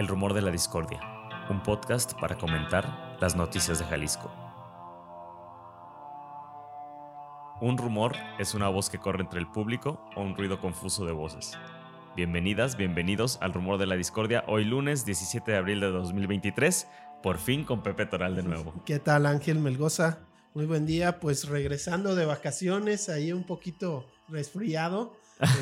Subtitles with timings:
[0.00, 0.98] El Rumor de la Discordia,
[1.50, 4.32] un podcast para comentar las noticias de Jalisco.
[7.60, 11.12] Un rumor es una voz que corre entre el público o un ruido confuso de
[11.12, 11.52] voces.
[12.16, 16.86] Bienvenidas, bienvenidos al Rumor de la Discordia, hoy lunes 17 de abril de 2023,
[17.22, 18.72] por fin con Pepe Toral de nuevo.
[18.86, 20.20] ¿Qué tal Ángel Melgoza?
[20.54, 25.12] Muy buen día, pues regresando de vacaciones, ahí un poquito resfriado,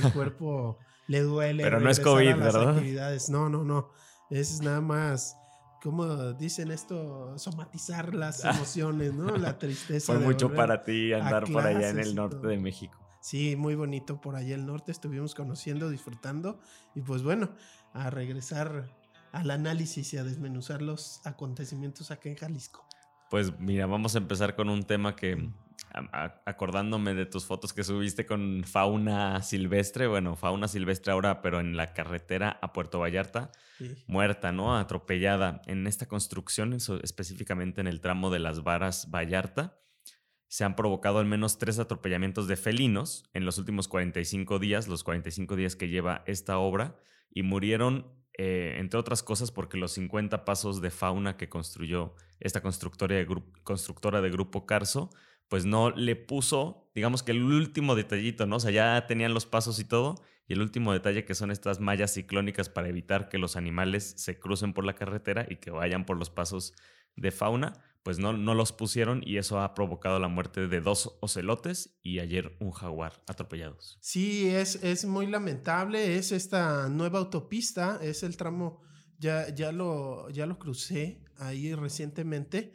[0.04, 0.78] el cuerpo
[1.08, 1.64] le duele.
[1.64, 2.70] Pero no es COVID, ¿verdad?
[2.76, 3.30] Actividades.
[3.30, 3.98] No, no, no.
[4.30, 5.36] Es nada más,
[5.82, 9.36] como dicen esto, somatizar las emociones, ¿no?
[9.36, 10.14] La tristeza.
[10.14, 12.98] Fue mucho para ti andar por allá en el norte de México.
[13.20, 14.92] Sí, muy bonito por allá el norte.
[14.92, 16.60] Estuvimos conociendo, disfrutando.
[16.94, 17.50] Y pues bueno,
[17.92, 18.94] a regresar
[19.32, 22.86] al análisis y a desmenuzar los acontecimientos acá en Jalisco.
[23.30, 25.50] Pues mira, vamos a empezar con un tema que
[26.44, 31.76] acordándome de tus fotos que subiste con fauna silvestre, bueno, fauna silvestre ahora, pero en
[31.76, 33.50] la carretera a Puerto Vallarta,
[34.06, 34.76] muerta, ¿no?
[34.76, 35.62] Atropellada.
[35.66, 39.78] En esta construcción, específicamente en el tramo de las varas Vallarta,
[40.48, 45.04] se han provocado al menos tres atropellamientos de felinos en los últimos 45 días, los
[45.04, 46.96] 45 días que lleva esta obra,
[47.30, 48.06] y murieron,
[48.38, 53.26] eh, entre otras cosas, porque los 50 pasos de fauna que construyó esta constructora de,
[53.62, 55.10] constructora de Grupo Carso
[55.48, 58.56] pues no le puso, digamos que el último detallito, ¿no?
[58.56, 61.80] O sea, ya tenían los pasos y todo, y el último detalle que son estas
[61.80, 66.06] mallas ciclónicas para evitar que los animales se crucen por la carretera y que vayan
[66.06, 66.74] por los pasos
[67.16, 71.18] de fauna, pues no, no los pusieron y eso ha provocado la muerte de dos
[71.20, 73.98] ocelotes y ayer un jaguar atropellados.
[74.00, 78.80] Sí, es, es muy lamentable, es esta nueva autopista, es el tramo,
[79.18, 82.72] ya, ya, lo, ya lo crucé ahí recientemente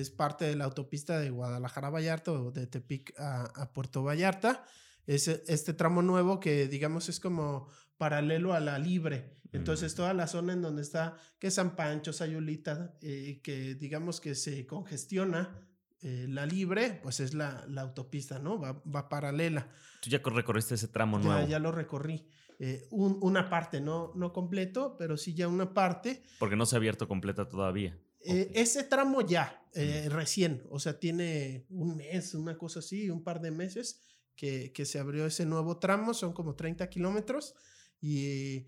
[0.00, 4.64] es parte de la autopista de Guadalajara Vallarta o de Tepic a, Puerto Vallarta.
[5.06, 9.36] Es este tramo nuevo que digamos es como paralelo a la libre.
[9.52, 14.34] Entonces toda la zona en donde está, que San Pancho, Sayulita, eh, que digamos que
[14.34, 15.66] se congestiona
[16.02, 18.60] eh, la libre, pues es la, la autopista, ¿no?
[18.60, 19.70] Va, va, paralela.
[20.02, 21.40] ¿Tú ya recorriste ese tramo nuevo?
[21.40, 22.28] Ya, ya lo recorrí.
[22.58, 26.22] Eh, una parte, no, no completo, pero sí ya una parte.
[26.38, 27.98] Porque no se ha abierto completa todavía.
[28.26, 33.22] Eh, ese tramo ya, eh, recién, o sea, tiene un mes, una cosa así, un
[33.22, 34.02] par de meses
[34.34, 37.54] que, que se abrió ese nuevo tramo, son como 30 kilómetros
[38.00, 38.66] y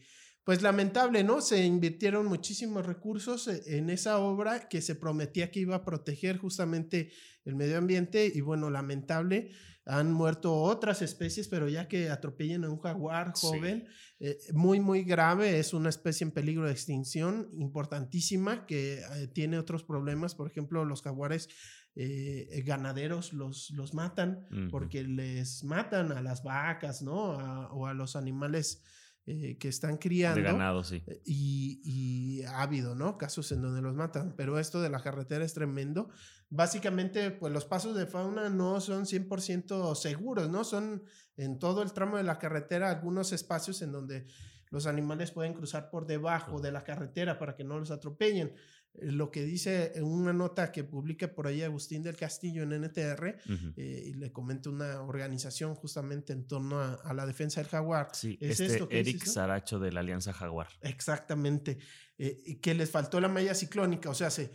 [0.48, 1.42] pues lamentable, ¿no?
[1.42, 6.38] Se invirtieron muchísimos recursos e, en esa obra que se prometía que iba a proteger
[6.38, 7.10] justamente
[7.44, 9.50] el medio ambiente y bueno, lamentable
[9.88, 13.88] han muerto otras especies, pero ya que atropellen a un jaguar joven,
[14.21, 19.59] eh, muy, muy grave, es una especie en peligro de extinción importantísima que eh, tiene
[19.59, 21.49] otros problemas, por ejemplo, los jaguares
[21.97, 27.32] eh, ganaderos los, los matan porque les matan a las vacas, ¿no?
[27.70, 28.84] o a los animales
[29.31, 30.41] eh, que están criando.
[30.41, 31.03] De ganado, sí.
[31.06, 33.19] Eh, y, y, ha habido, ¿no?
[33.19, 36.09] Casos en donde los matan, pero esto de la carretera es tremendo.
[36.49, 40.65] Básicamente, pues los pasos de fauna no son 100% seguros, ¿no?
[40.65, 41.03] Son
[41.37, 44.27] en todo el tramo de la carretera algunos espacios en donde
[44.71, 48.55] los animales pueden cruzar por debajo de la carretera para que no los atropellen.
[48.94, 52.72] Eh, lo que dice en una nota que publica por ahí Agustín del Castillo en
[52.72, 53.38] NTR,
[53.76, 58.10] eh, y le comenta una organización justamente en torno a, la defensa del jaguar.
[58.12, 60.69] Sí, es este esto Eric Saracho de la Alianza Jaguar.
[60.82, 61.78] Exactamente.
[62.19, 64.50] Eh, que les faltó la malla ciclónica, o sea, se,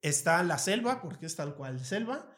[0.00, 2.30] está la selva, porque es tal cual selva,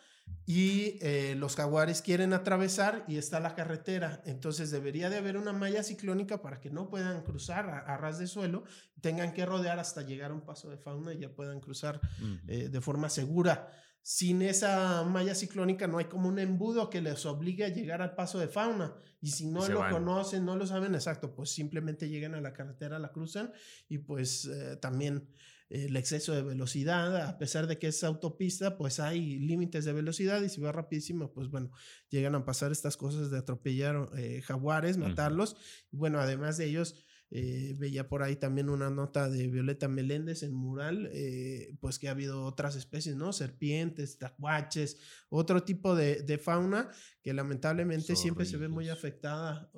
[0.51, 4.21] y eh, los jaguares quieren atravesar y está la carretera.
[4.27, 8.27] Entonces debería de haber una malla ciclónica para que no puedan cruzar a, ras de
[8.27, 8.65] suelo,
[9.01, 12.01] tengan que rodear hasta llegar a un paso de fauna y ya puedan cruzar
[12.49, 13.71] eh, de forma segura.
[14.03, 18.17] Sin esa malla ciclónica no hay como un embudo que les obligue a llegar al
[18.17, 18.97] paso de fauna.
[19.21, 22.99] Y si no lo conocen, no lo saben exacto, pues simplemente llegan a la carretera,
[22.99, 23.53] la cruzan
[23.89, 25.29] y pues eh, también
[25.71, 30.43] el exceso de velocidad, a pesar de que es autopista, pues hay límites de velocidad
[30.43, 31.71] y si va rapidísimo, pues bueno,
[32.09, 35.57] llegan a pasar estas cosas de atropellar eh, jaguares, matarlos.
[35.93, 40.53] Bueno, además de ellos, eh, veía por ahí también una nota de Violeta Meléndez en
[40.53, 43.33] mural, eh, pues que ha habido otras especies, ¿no?
[43.33, 46.91] Serpientes, tacuaches, otro tipo de, de fauna
[47.23, 49.71] que lamentablemente siempre se ve muy afectada.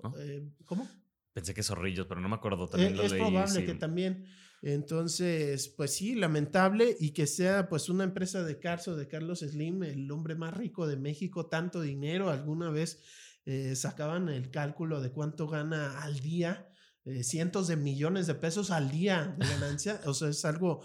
[0.65, 0.89] ¿Cómo?
[1.35, 2.99] Pensé que zorrillos, pero no me acuerdo también.
[2.99, 4.25] es probable que también.
[4.62, 9.82] Entonces, pues sí, lamentable y que sea pues una empresa de Carso, de Carlos Slim,
[9.82, 13.03] el hombre más rico de México, tanto dinero, alguna vez
[13.44, 16.69] eh, sacaban el cálculo de cuánto gana al día,
[17.05, 20.85] eh, cientos de millones de pesos al día de ganancia, o sea, es algo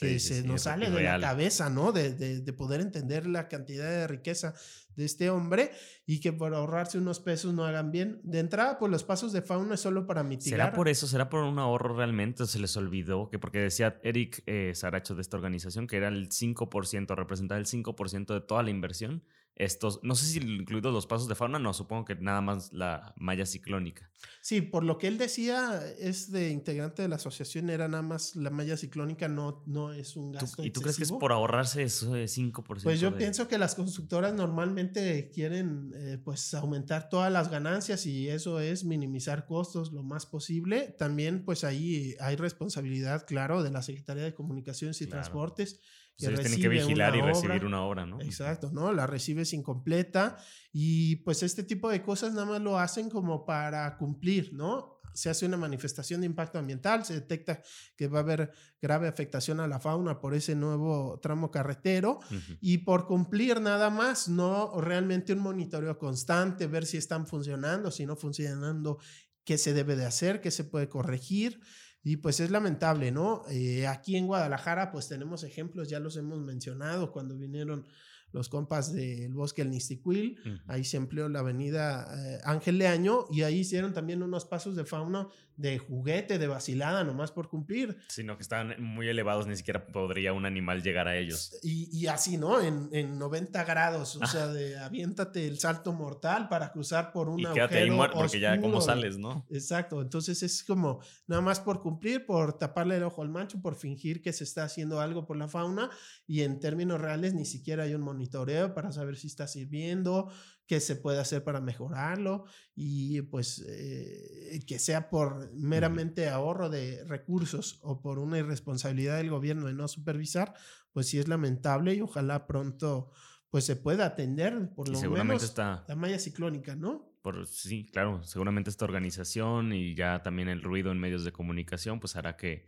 [0.00, 1.92] que se nos sale de la cabeza, ¿no?
[1.92, 4.54] De, de, poder entender la cantidad de riqueza
[4.96, 5.70] de este hombre
[6.06, 8.20] y que por ahorrarse unos pesos no hagan bien.
[8.22, 10.58] De entrada, pues los pasos de fauna es solo para mitigar.
[10.58, 11.06] ¿Será por eso?
[11.06, 12.46] ¿Será por un ahorro realmente?
[12.46, 13.30] ¿Se les olvidó?
[13.30, 17.66] que Porque decía Eric eh, Saracho de esta organización que era el 5%, representaba el
[17.66, 19.22] 5% de toda la inversión
[19.56, 23.14] estos, no sé si incluidos los pasos de fauna, no, supongo que nada más la
[23.16, 24.10] malla ciclónica.
[24.40, 28.34] Sí, por lo que él decía, es de integrante de la asociación, era nada más
[28.34, 30.64] la malla ciclónica, no, no es un gasto.
[30.64, 32.82] ¿Y tú crees que es por ahorrarse eso de 5%?
[32.82, 38.28] Pues yo pienso que las constructoras normalmente quieren eh, pues aumentar todas las ganancias y
[38.28, 40.94] eso es minimizar costos lo más posible.
[40.98, 45.80] También pues ahí hay responsabilidad, claro, de la Secretaría de Comunicaciones y Transportes
[46.16, 48.20] que tienen que vigilar y recibir una obra, ¿no?
[48.20, 48.92] Exacto, ¿no?
[48.92, 50.36] La recibes incompleta
[50.72, 55.00] y pues este tipo de cosas nada más lo hacen como para cumplir, ¿no?
[55.12, 57.62] Se hace una manifestación de impacto ambiental, se detecta
[57.96, 58.52] que va a haber
[58.82, 62.18] grave afectación a la fauna por ese nuevo tramo carretero
[62.60, 68.06] y por cumplir nada más, no realmente un monitoreo constante, ver si están funcionando, si
[68.06, 68.98] no funcionando,
[69.44, 71.60] qué se debe de hacer, qué se puede corregir.
[72.06, 73.44] Y pues es lamentable, ¿no?
[73.48, 77.86] Eh, aquí en Guadalajara pues tenemos ejemplos, ya los hemos mencionado cuando vinieron
[78.34, 80.36] los compas del Bosque El Nistiquil,
[80.66, 84.84] ahí se empleó la avenida eh, Ángel Leaño y ahí hicieron también unos pasos de
[84.84, 87.96] fauna de juguete, de vacilada, nomás por cumplir.
[88.08, 91.56] Sino que estaban muy elevados, ni siquiera podría un animal llegar a ellos.
[91.62, 92.60] Y, y así, ¿no?
[92.60, 97.50] En, en, 90 grados, o sea, de aviéntate el salto mortal para cruzar por una
[97.50, 99.46] y quédate ahí muerto, porque ya como sales, ¿no?
[99.50, 103.76] Exacto, entonces es como nada más por cumplir, por taparle el ojo al mancho, por
[103.76, 105.88] fingir que se está haciendo algo por la fauna
[106.26, 110.30] y en términos reales ni siquiera hay un monitoreo para saber si está sirviendo,
[110.66, 112.44] qué se puede hacer para mejorarlo
[112.74, 119.30] y pues eh, que sea por meramente ahorro de recursos o por una irresponsabilidad del
[119.30, 120.54] gobierno de no supervisar,
[120.92, 123.10] pues sí es lamentable y ojalá pronto
[123.50, 127.12] pues se pueda atender por lo menos está, la malla ciclónica, ¿no?
[127.22, 132.00] Por, sí, claro, seguramente esta organización y ya también el ruido en medios de comunicación
[132.00, 132.66] pues hará que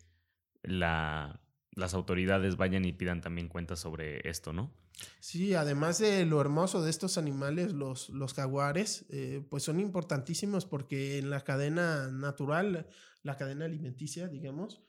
[0.62, 1.40] la,
[1.72, 4.72] las autoridades vayan y pidan también cuentas sobre esto, ¿no?
[5.20, 10.64] Sí, además de lo hermoso de estos animales, los, los jaguares, eh, pues son importantísimos
[10.64, 12.88] porque en la cadena natural,
[13.22, 14.82] la cadena alimenticia, digamos,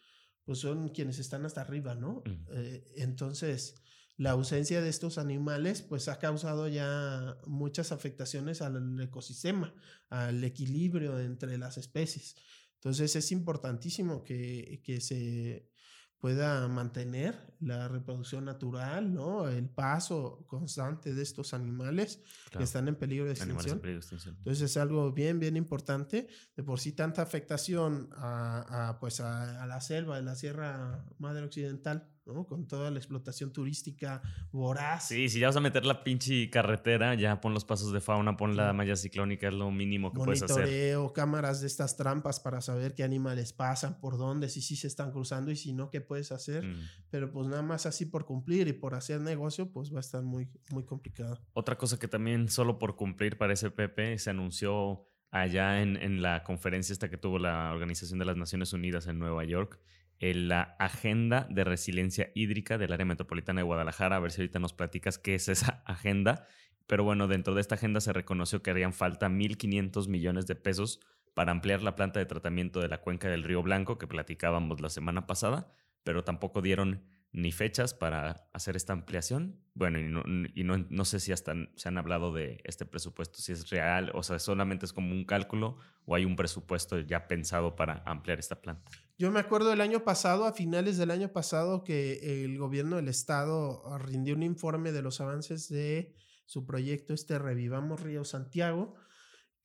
[0.45, 2.23] pues son quienes están hasta arriba, ¿no?
[2.25, 2.45] Mm.
[2.53, 3.75] Eh, entonces,
[4.15, 9.75] la ausencia de estos animales, pues ha causado ya muchas afectaciones al ecosistema,
[10.09, 12.35] al equilibrio entre las especies.
[12.75, 15.69] Entonces, es importantísimo que, que se
[16.19, 19.47] pueda mantener la reproducción natural, ¿no?
[19.47, 22.21] El paso constante de estos animales
[22.55, 23.81] que están en peligro de extinción.
[23.83, 26.27] Entonces es algo bien, bien importante.
[26.55, 32.09] De por sí tanta afectación a, pues a, la selva de la Sierra Madre Occidental
[32.45, 34.21] con toda la explotación turística
[34.51, 35.07] voraz.
[35.07, 38.35] Sí, si ya vas a meter la pinche carretera, ya pon los pasos de fauna,
[38.37, 40.57] pon la malla ciclónica, es lo mínimo que puedes hacer.
[40.57, 44.87] Monitoreo, cámaras de estas trampas para saber qué animales pasan, por dónde, si sí se
[44.87, 46.65] están cruzando y si no, qué puedes hacer.
[46.65, 46.81] Mm.
[47.09, 50.23] Pero pues nada más así por cumplir y por hacer negocio, pues va a estar
[50.23, 51.39] muy, muy complicado.
[51.53, 56.43] Otra cosa que también solo por cumplir parece Pepe, se anunció allá en, en la
[56.43, 59.79] conferencia esta que tuvo la Organización de las Naciones Unidas en Nueva York,
[60.19, 64.15] en la agenda de resiliencia hídrica del área metropolitana de Guadalajara.
[64.15, 66.47] A ver si ahorita nos platicas qué es esa agenda.
[66.87, 71.01] Pero bueno, dentro de esta agenda se reconoció que harían falta 1.500 millones de pesos
[71.33, 74.89] para ampliar la planta de tratamiento de la cuenca del Río Blanco que platicábamos la
[74.89, 75.71] semana pasada,
[76.03, 79.59] pero tampoco dieron ni fechas para hacer esta ampliación.
[79.73, 83.69] Bueno, y no, no, sé si hasta se han hablado de este presupuesto, si es
[83.69, 88.01] real, o sea, solamente es como un cálculo o hay un presupuesto ya pensado para
[88.05, 88.91] ampliar esta planta.
[89.19, 93.07] Yo me acuerdo del año pasado, a finales del año pasado, que el gobierno del
[93.07, 96.15] estado rindió un informe de los avances de
[96.45, 98.95] su proyecto, este Revivamos Río Santiago,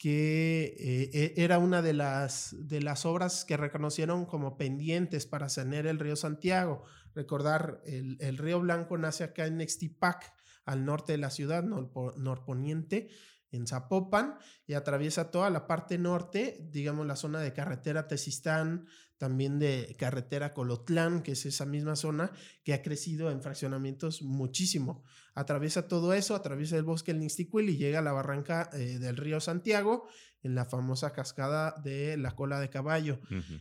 [0.02, 5.48] que eh, e, era una de las, de las obras que reconocieron como pendientes para
[5.48, 6.84] sanear el río Santiago.
[7.14, 10.32] Recordar, el, el río Blanco nace acá en Nextipac,
[10.64, 13.08] al norte de la ciudad, norponiente,
[13.50, 18.86] en Zapopan, y atraviesa toda la parte norte, digamos la zona de carretera Tesistán,
[19.22, 22.32] también de carretera Colotlán, que es esa misma zona
[22.64, 25.04] que ha crecido en fraccionamientos muchísimo.
[25.36, 29.16] Atraviesa todo eso, atraviesa el bosque El Nixtiquil y llega a la barranca eh, del
[29.16, 30.08] río Santiago,
[30.42, 33.20] en la famosa cascada de la cola de caballo.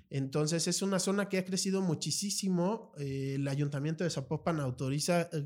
[0.10, 2.92] Entonces es una zona que ha crecido muchísimo.
[2.98, 5.46] Eh, el ayuntamiento de Zapopan autoriza eh,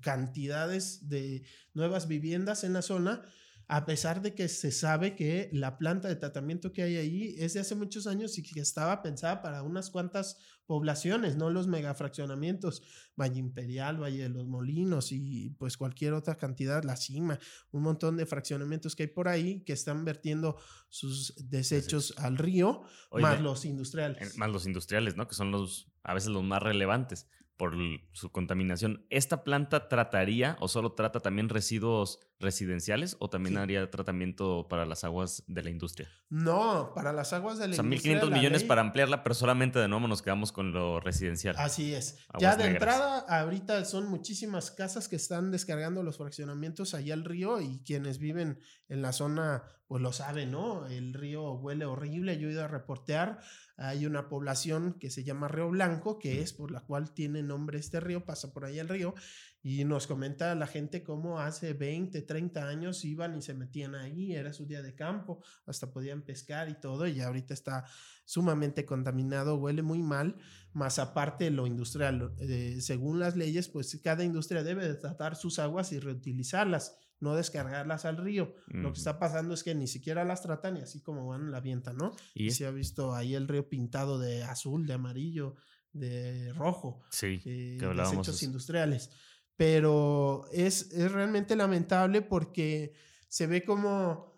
[0.00, 1.42] cantidades de
[1.74, 3.24] nuevas viviendas en la zona
[3.72, 7.54] a pesar de que se sabe que la planta de tratamiento que hay ahí es
[7.54, 12.82] de hace muchos años y que estaba pensada para unas cuantas poblaciones, no los megafraccionamientos,
[13.14, 17.38] Valle Imperial, Valle de los Molinos y pues cualquier otra cantidad, La Cima,
[17.70, 20.56] un montón de fraccionamientos que hay por ahí que están vertiendo
[20.88, 24.36] sus desechos al río, más los industriales.
[24.36, 25.28] Más los industriales, ¿no?
[25.28, 27.28] Que son los a veces los más relevantes
[27.60, 27.76] por
[28.12, 29.04] su contaminación.
[29.10, 35.04] ¿Esta planta trataría o solo trata también residuos residenciales o también haría tratamiento para las
[35.04, 36.08] aguas de la industria?
[36.30, 37.98] No, para las aguas de la industria.
[37.98, 41.54] O sea, 1.500 millones para ampliarla, pero solamente de nuevo nos quedamos con lo residencial.
[41.58, 42.16] Así es.
[42.38, 47.60] ya de entrada, ahorita son muchísimas casas que están descargando los fraccionamientos allá al río
[47.60, 50.86] y quienes viven en la zona, pues lo saben, ¿no?
[50.86, 52.38] El río huele horrible.
[52.38, 53.40] Yo he ido a reportear
[53.82, 57.78] hay una población que se llama Río Blanco, que es por la cual tiene nombre
[57.78, 59.14] este río, pasa por ahí el río,
[59.62, 64.34] y nos comenta la gente cómo hace 20, 30 años iban y se metían ahí,
[64.34, 67.86] era su día de campo, hasta podían pescar y todo, y ahorita está
[68.26, 70.36] sumamente contaminado, huele muy mal,
[70.74, 72.34] más aparte lo industrial.
[72.38, 77.34] Eh, según las leyes, pues cada industria debe de tratar sus aguas y reutilizarlas no
[77.34, 78.54] descargarlas al río.
[78.68, 81.60] Lo que está pasando es que ni siquiera las tratan y así como van la
[81.60, 82.12] vienta, ¿no?
[82.34, 85.56] Y, se ha visto ahí el río pintado de azul, de amarillo,
[85.92, 87.02] de rojo.
[87.10, 89.10] Sí, eh, desechos industriales.
[89.56, 92.94] Pero es, es realmente lamentable porque
[93.28, 94.30] se ve como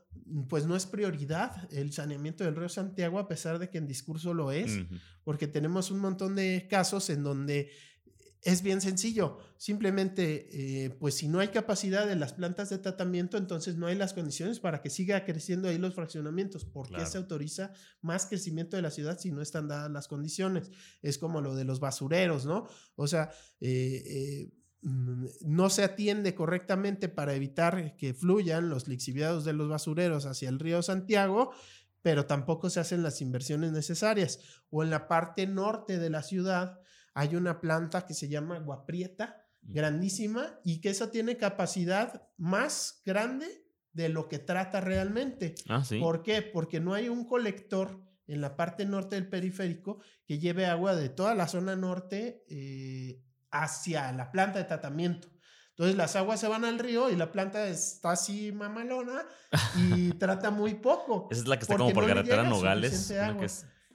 [0.49, 4.35] pues no es prioridad el saneamiento del río Santiago, a pesar de que en discurso
[4.35, 4.81] lo es,
[5.25, 7.71] porque tenemos un montón de casos en donde
[8.43, 9.39] es bien sencillo.
[9.57, 10.49] Simplemente,
[10.85, 14.13] eh, pues si no hay capacidad de las plantas de tratamiento, entonces no hay las
[14.13, 16.65] condiciones para que siga creciendo ahí los fraccionamientos.
[16.65, 20.71] ¿Por qué se autoriza más crecimiento de la ciudad si no están dadas las condiciones?
[21.03, 22.67] Es como lo de los basureros, ¿no?
[22.97, 23.31] O sea,
[23.61, 30.27] eh, eh, no se atiende correctamente para evitar que fluyan los lixiviados de los basureros
[30.27, 31.53] hacia el río Santiago
[32.03, 34.41] pero tampoco se hacen las inversiones necesarias.
[34.71, 36.81] O en la parte norte de la ciudad,
[37.14, 43.47] hay una planta que se llama guaprieta, grandísima, y que esa tiene capacidad más grande
[43.92, 45.54] de lo que trata realmente.
[45.69, 46.00] Ah, ¿sí?
[46.00, 46.42] ¿Por qué?
[46.42, 51.09] Porque no hay un colector en la parte norte del periférico que lleve agua de
[51.09, 55.28] toda la zona norte eh, hacia la planta de tratamiento.
[55.71, 59.26] Entonces las aguas se van al río y la planta está así mamalona
[59.76, 61.28] y trata muy poco.
[61.31, 63.12] Esa es la que está como por carretera Nogales.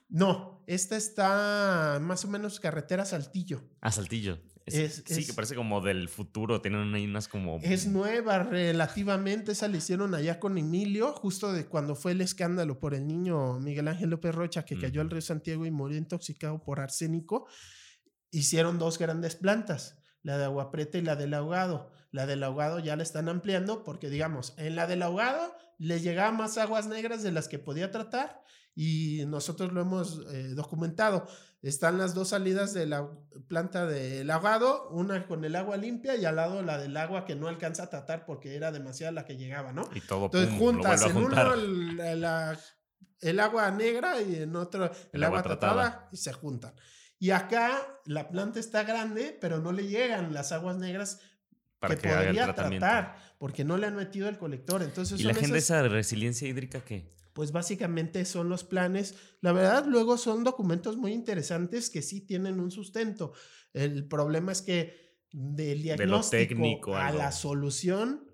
[0.09, 3.63] No, esta está más o menos carretera Saltillo.
[3.79, 4.38] Ah, Saltillo.
[4.67, 7.59] sí, que parece como del futuro, tienen unas como...
[7.63, 12.79] Es nueva relativamente, esa la hicieron allá con Emilio, justo de cuando fue el escándalo
[12.79, 16.62] por el niño Miguel Ángel López Rocha que cayó al río Santiago y murió intoxicado
[16.62, 17.47] por arsénico.
[18.29, 21.91] Hicieron dos grandes plantas, la de agua preta y la del ahogado.
[22.12, 26.31] La del ahogado ya la están ampliando porque, digamos, en la del ahogado le llegaba
[26.31, 28.41] más aguas negras de las que podía tratar
[28.79, 31.27] y nosotros lo hemos eh, documentado.
[31.63, 33.10] Están las dos salidas de la
[33.48, 37.36] planta de lavado, una con el agua limpia y al lado la del agua que
[37.36, 39.89] no alcanza a tratar porque era demasiada la que llegaba, ¿no?
[39.96, 41.53] Y todo Entonces juntas en uno
[43.19, 46.07] el, agua negra y en otro el, agua, tratada.
[46.12, 46.75] y se juntan.
[47.17, 51.19] Y acá la planta está grande, pero no le llegan las aguas negras
[51.79, 54.84] Para que, podría tratar porque no le han metido el colector.
[54.84, 57.17] Entonces, ¿Y la gente esa resiliencia hídrica qué?
[57.38, 59.13] Pues básicamente son los planes.
[59.41, 63.32] La verdad, luego son documentos muy interesantes que sí tienen un sustento.
[63.74, 68.26] El problema es que del diagnóstico a la solución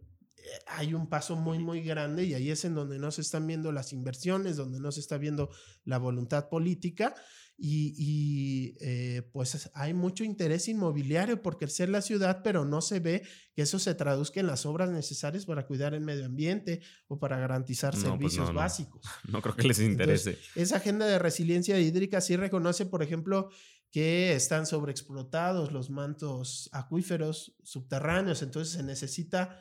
[0.68, 3.72] hay un paso muy, muy grande y ahí es en donde no se están viendo
[3.72, 5.50] las inversiones, donde no se está viendo
[5.86, 7.16] la voluntad política
[7.58, 13.24] y, eh, pues hay mucho interés inmobiliario por crecer la ciudad, pero no se ve
[13.56, 17.38] que eso se traduzca en las obras necesarias para cuidar el medio ambiente o para
[17.38, 19.02] garantizar pues servicios básicos.
[19.30, 19.42] No.
[19.42, 20.38] creo que les interese.
[20.56, 23.50] esa agenda de resiliencia hídrica sí reconoce, por ejemplo,
[23.92, 29.60] que están sobreexplotados los mantos acuíferos subterráneos, entonces se necesita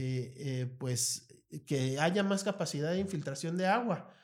[0.00, 1.26] eh, eh, pues
[1.66, 4.14] que haya más capacidad de infiltración de agua.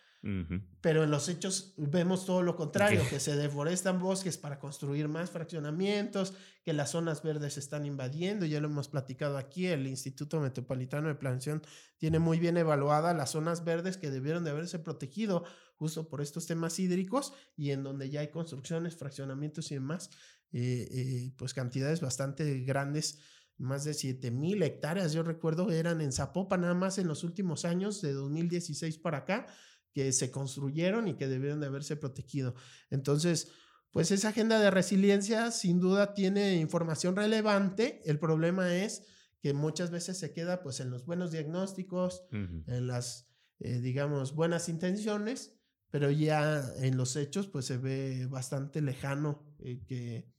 [0.80, 5.28] Pero en los hechos vemos todo lo contrario, que se deforestan bosques para construir más
[5.28, 6.32] fraccionamientos,
[6.64, 11.08] que las zonas verdes se están invadiendo, ya lo hemos platicado aquí, el Instituto Metropolitano
[11.08, 11.60] de Planeación
[11.98, 15.44] tiene muy bien evaluadas las zonas verdes que debieron de haberse protegido
[15.76, 20.08] justo por estos temas hídricos y en donde ya hay construcciones, fraccionamientos y demás,
[20.52, 23.18] eh, eh, pues cantidades bastante grandes
[23.58, 27.64] más de 7 mil hectáreas, yo recuerdo, eran en Zapopan nada más en los últimos
[27.64, 29.46] años, de 2016 para acá,
[29.92, 32.54] que se construyeron y que debieron de haberse protegido.
[32.90, 33.52] Entonces,
[33.92, 38.02] pues esa agenda de resiliencia sin duda tiene información relevante.
[38.04, 39.06] El problema es
[39.40, 43.28] que muchas veces se queda pues en los buenos diagnósticos, en las,
[43.60, 49.84] eh, digamos, buenas intenciones, pero ya en los hechos pues se ve bastante lejano eh,
[49.86, 50.33] que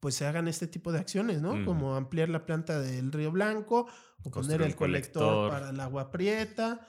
[0.00, 1.64] pues se hagan este tipo de acciones, ¿no?
[1.64, 3.88] Como ampliar la planta del Río Blanco
[4.22, 6.86] o poner el colector, para el agua prieta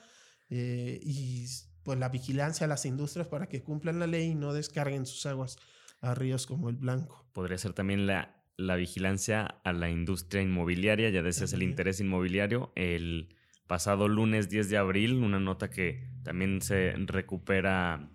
[0.48, 1.46] eh, y
[1.82, 5.26] pues la vigilancia a las industrias para que cumplan la ley y no descarguen sus
[5.26, 5.56] aguas
[6.00, 7.26] a ríos como el Blanco.
[7.32, 12.72] Podría ser también la, la vigilancia a la industria inmobiliaria, ya decías el interés inmobiliario.
[12.76, 13.34] El
[13.66, 18.08] pasado lunes 10 de abril, una nota que también se recupera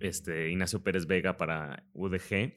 [0.00, 2.54] este, Ignacio Pérez Vega para UDG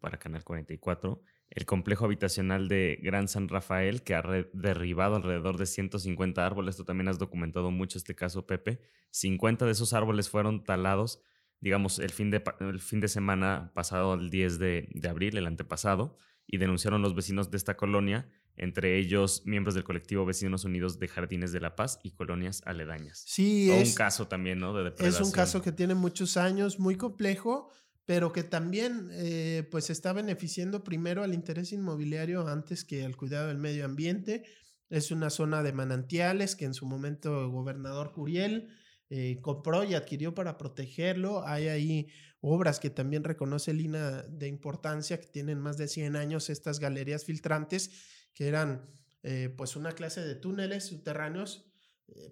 [0.00, 5.66] para Canal 44, el complejo habitacional de Gran San Rafael, que ha derribado alrededor de
[5.66, 6.76] 150 árboles.
[6.76, 8.80] Tú también has documentado mucho este caso, Pepe.
[9.10, 11.22] 50 de esos árboles fueron talados,
[11.60, 16.16] digamos, el fin de, el fin de semana pasado, el 10 de, abril, el antepasado,
[16.46, 21.08] y denunciaron los vecinos de esta colonia, entre ellos miembros del colectivo Vecinos Unidos de
[21.08, 23.24] Jardines de la Paz y colonias aledañas.
[23.26, 24.72] Sí, es un caso también, ¿no?
[24.74, 25.22] De depredación.
[25.22, 27.70] Es un caso que tiene muchos años, muy complejo
[28.10, 33.46] pero que también eh, pues está beneficiando primero al interés inmobiliario antes que al cuidado
[33.46, 34.42] del medio ambiente.
[34.88, 38.76] Es una zona de manantiales que en su momento el gobernador Curiel
[39.10, 41.46] eh, compró y adquirió para protegerlo.
[41.46, 42.08] Hay ahí
[42.40, 47.24] obras que también reconoce Lina de importancia, que tienen más de 100 años, estas galerías
[47.24, 47.92] filtrantes,
[48.34, 48.90] que eran
[49.22, 51.64] eh, pues una clase de túneles subterráneos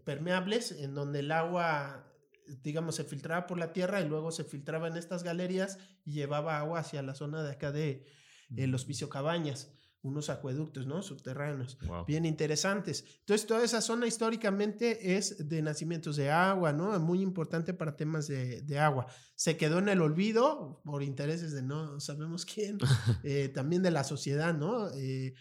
[0.04, 2.12] permeables en donde el agua
[2.62, 6.58] digamos, se filtraba por la tierra y luego se filtraba en estas galerías y llevaba
[6.58, 8.06] agua hacia la zona de acá de
[8.56, 11.02] el Hospicio Cabañas, unos acueductos, ¿no?
[11.02, 11.76] Subterráneos,
[12.06, 13.04] bien interesantes.
[13.20, 16.98] Entonces, toda esa zona históricamente es de nacimientos de agua, ¿no?
[17.00, 19.06] Muy importante para temas de, de agua.
[19.34, 22.78] Se quedó en el olvido por intereses de no sabemos quién,
[23.24, 24.88] eh, también de la sociedad, ¿no?
[24.94, 25.34] Eh,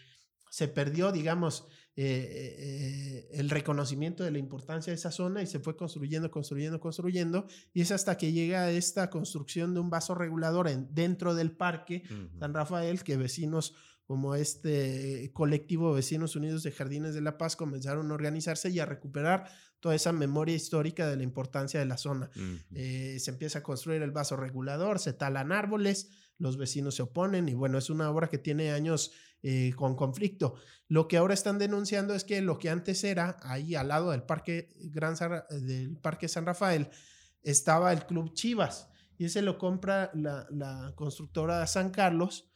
[0.50, 5.58] se perdió, digamos, eh, eh, el reconocimiento de la importancia de esa zona y se
[5.58, 7.46] fue construyendo, construyendo, construyendo.
[7.72, 12.04] Y es hasta que llega esta construcción de un vaso regulador en, dentro del parque
[12.38, 13.74] San Rafael que vecinos
[14.08, 18.86] como este colectivo Vecinos Unidos de Jardines de la Paz comenzaron a organizarse y a
[18.86, 19.50] recuperar
[19.80, 22.30] toda esa memoria histórica de la importancia de la zona.
[22.72, 26.08] Eh, se empieza a construir el vaso regulador, se talan árboles,
[26.38, 30.54] los vecinos se oponen y bueno, es una obra que tiene años eh, con conflicto.
[30.88, 34.22] Lo que ahora están denunciando es que lo que antes era, ahí al lado del
[34.22, 35.14] Parque, Gran
[35.50, 36.88] del parque San Rafael,
[37.42, 42.50] estaba el Club Chivas y ese lo compra la, la constructora San Carlos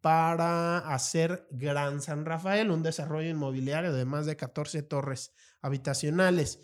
[0.00, 6.60] para hacer Gran San Rafael, un desarrollo inmobiliario de más de 14 torres habitacionales.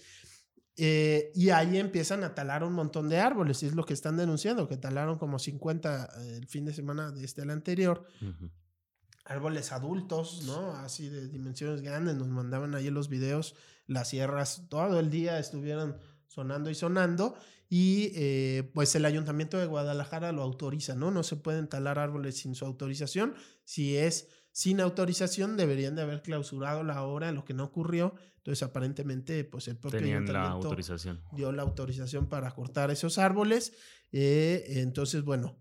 [0.76, 4.68] Eh, y ahí empiezan a talar un montón de árboles, es lo que están denunciando,
[4.68, 8.06] que talaron como 50 eh, el fin de semana de este al anterior
[9.24, 10.72] árboles adultos, ¿no?
[10.76, 13.54] Así de dimensiones grandes, nos mandaban ahí los videos,
[13.86, 17.36] las sierras todo el día estuvieron sonando y sonando
[17.72, 21.12] y eh, pues el ayuntamiento de Guadalajara lo autoriza, ¿no?
[21.12, 23.34] No se pueden talar árboles sin su autorización.
[23.62, 28.16] Si es sin autorización, deberían de haber clausurado la obra, lo que no ocurrió.
[28.38, 31.22] Entonces, aparentemente, pues el propio ayuntamiento la autorización.
[31.30, 33.72] dio la autorización para cortar esos árboles.
[34.10, 35.56] Eh, entonces, bueno,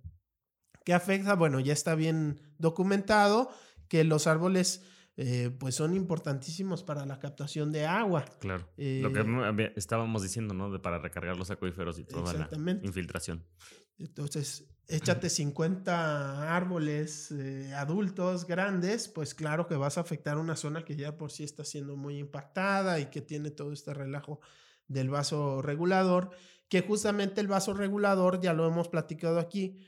[0.84, 1.36] ¿Qué afecta?
[1.36, 3.50] Bueno, ya está bien documentado
[3.88, 4.84] que los árboles
[5.22, 8.24] eh, pues son importantísimos para la captación de agua.
[8.40, 8.70] Claro.
[8.78, 9.20] Lo que
[9.64, 10.72] eh, estábamos diciendo, ¿no?
[10.72, 12.50] De para recargar los acuíferos y toda la
[12.84, 13.44] infiltración.
[13.98, 20.86] Entonces, échate 50 árboles eh, adultos grandes, pues claro que vas a afectar una zona
[20.86, 24.40] que ya por sí está siendo muy impactada y que tiene todo este relajo
[24.88, 26.32] del vaso regulador,
[26.70, 29.86] que justamente el vaso regulador, ya lo hemos platicado aquí,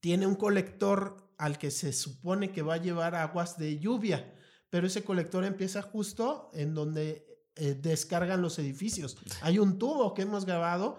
[0.00, 4.34] tiene un colector al que se supone que va a llevar aguas de lluvia,
[4.68, 9.16] pero ese colector empieza justo en donde eh, descargan los edificios.
[9.42, 10.98] Hay un tubo que hemos grabado,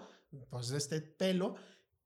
[0.50, 1.56] pues este pelo,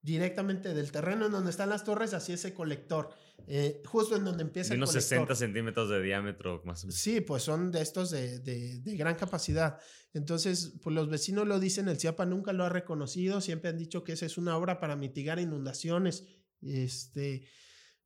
[0.03, 3.11] directamente del terreno en donde están las torres hacia ese colector.
[3.49, 4.95] Eh, justo en donde empieza el colector.
[4.95, 7.01] unos 60 centímetros de diámetro más o menos.
[7.01, 9.79] Sí, pues son de estos de, de, de, gran capacidad.
[10.15, 14.05] Entonces, pues los vecinos lo dicen, el CIAPA nunca lo ha reconocido, siempre han dicho
[14.05, 16.25] que esa es una obra para mitigar inundaciones
[16.62, 17.47] este,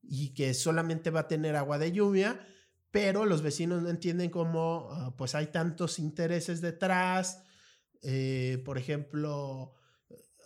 [0.03, 2.47] y que solamente va a tener agua de lluvia,
[2.91, 7.45] pero los vecinos no entienden cómo ah, pues hay tantos intereses detrás,
[8.03, 9.75] eh, por ejemplo,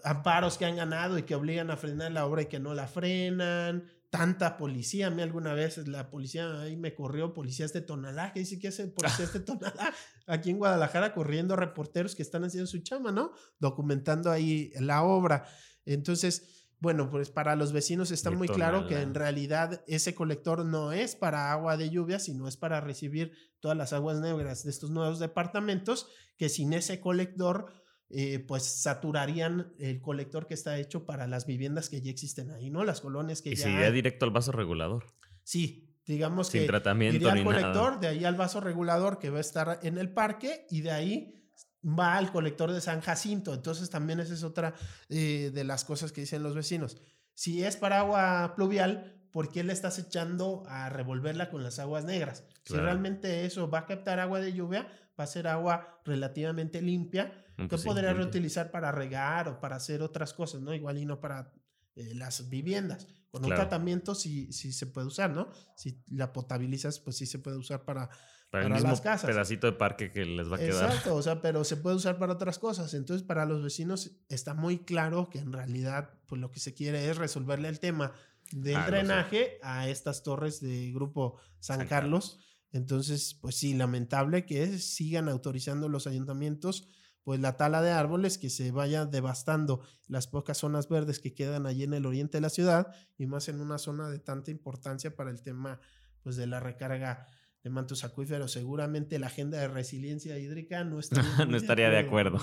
[0.04, 2.86] amparos que han ganado y que obligan a frenar la obra y que no la
[2.86, 5.06] frenan, tanta policía.
[5.08, 8.68] A mí alguna vez la policía ahí me corrió, policías de Tonalá, que dice que
[8.68, 9.92] hace policías de Tonalá,
[10.26, 13.32] aquí en Guadalajara corriendo reporteros que están haciendo su chama, ¿no?
[13.58, 15.46] Documentando ahí la obra.
[15.86, 20.92] Entonces, Bueno, pues para los vecinos está muy claro que en realidad ese colector no
[20.92, 24.90] es para agua de lluvia, sino es para recibir todas las aguas negras de estos
[24.90, 27.72] nuevos departamentos, que sin ese colector,
[28.10, 32.70] eh, pues saturarían el colector que está hecho para las viviendas que ya existen ahí,
[32.70, 32.84] ¿no?
[32.84, 33.68] Las colonias que y ya...
[33.68, 35.06] Y iría directo al vaso regulador.
[35.42, 38.00] Sí, digamos Sin que tratamiento iría al colector, nada.
[38.00, 41.43] de ahí al vaso regulador que va a estar en el parque y de ahí
[41.86, 43.54] va al colector de San Jacinto.
[43.54, 44.74] Entonces también esa es otra
[45.08, 46.96] eh, de las cosas que dicen los vecinos.
[47.34, 52.04] Si es para agua pluvial, ¿por qué le estás echando a revolverla con las aguas
[52.04, 52.44] negras?
[52.64, 57.44] Si realmente eso va a captar agua de lluvia, va a ser agua relativamente limpia
[57.68, 58.24] que sí, podría limpia.
[58.24, 60.74] reutilizar para regar o para hacer otras cosas, ¿no?
[60.74, 61.52] Igual y no para
[61.94, 63.06] eh, las viviendas.
[63.30, 65.48] Con un tratamiento sí, sí se puede usar, ¿no?
[65.76, 68.08] Si la potabilizas, pues sí se puede usar para...
[68.54, 69.30] Para el para mismo las casas.
[69.30, 70.84] pedacito de parque que les va a quedar.
[70.90, 72.94] Exacto, o sea, pero se puede usar para otras cosas.
[72.94, 77.10] Entonces, para los vecinos está muy claro que en realidad, pues lo que se quiere
[77.10, 78.12] es resolverle el tema
[78.52, 78.90] del Ah, lo sé.
[78.92, 82.38] drenaje a estas torres de Grupo San, San Carlos.
[82.72, 86.88] Entonces, pues sí, lamentable que sigan autorizando los ayuntamientos
[87.24, 91.64] pues la tala de árboles que se vaya devastando las pocas zonas verdes que quedan
[91.64, 95.16] allí en el oriente de la ciudad y más en una zona de tanta importancia
[95.16, 95.80] para el tema
[96.22, 97.26] pues de la recarga
[97.64, 98.52] de mantos acuíferos.
[98.52, 102.40] Seguramente la agenda de resiliencia hídrica no estaría, no estaría de acuerdo.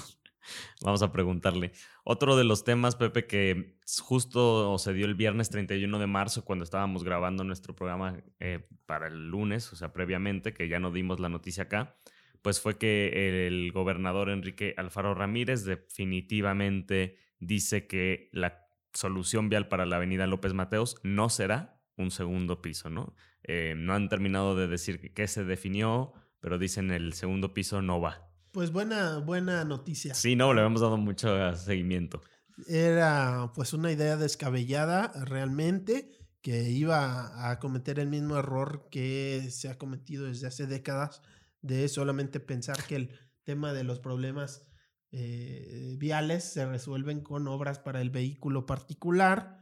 [0.81, 1.71] Vamos a preguntarle.
[2.03, 6.63] Otro de los temas, Pepe, que justo se dio el viernes 31 de marzo cuando
[6.63, 11.19] estábamos grabando nuestro programa eh, para el lunes, o sea, previamente, que ya no dimos
[11.19, 11.95] la noticia acá,
[12.41, 19.85] pues fue que el gobernador Enrique Alfaro Ramírez definitivamente dice que la solución vial para
[19.85, 23.13] la avenida López Mateos no será un segundo piso, ¿no?
[23.43, 27.99] Eh, no han terminado de decir qué se definió, pero dicen el segundo piso no
[27.99, 28.29] va.
[28.51, 30.13] Pues buena, buena noticia.
[30.13, 32.21] Sí, no, le hemos dado mucho seguimiento.
[32.67, 39.69] Era pues una idea descabellada realmente que iba a cometer el mismo error que se
[39.69, 41.21] ha cometido desde hace décadas
[41.61, 44.67] de solamente pensar que el tema de los problemas
[45.11, 49.60] eh, viales se resuelven con obras para el vehículo particular.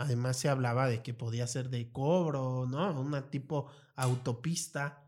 [0.00, 2.98] Además se hablaba de que podía ser de cobro, ¿no?
[2.98, 5.04] Una tipo autopista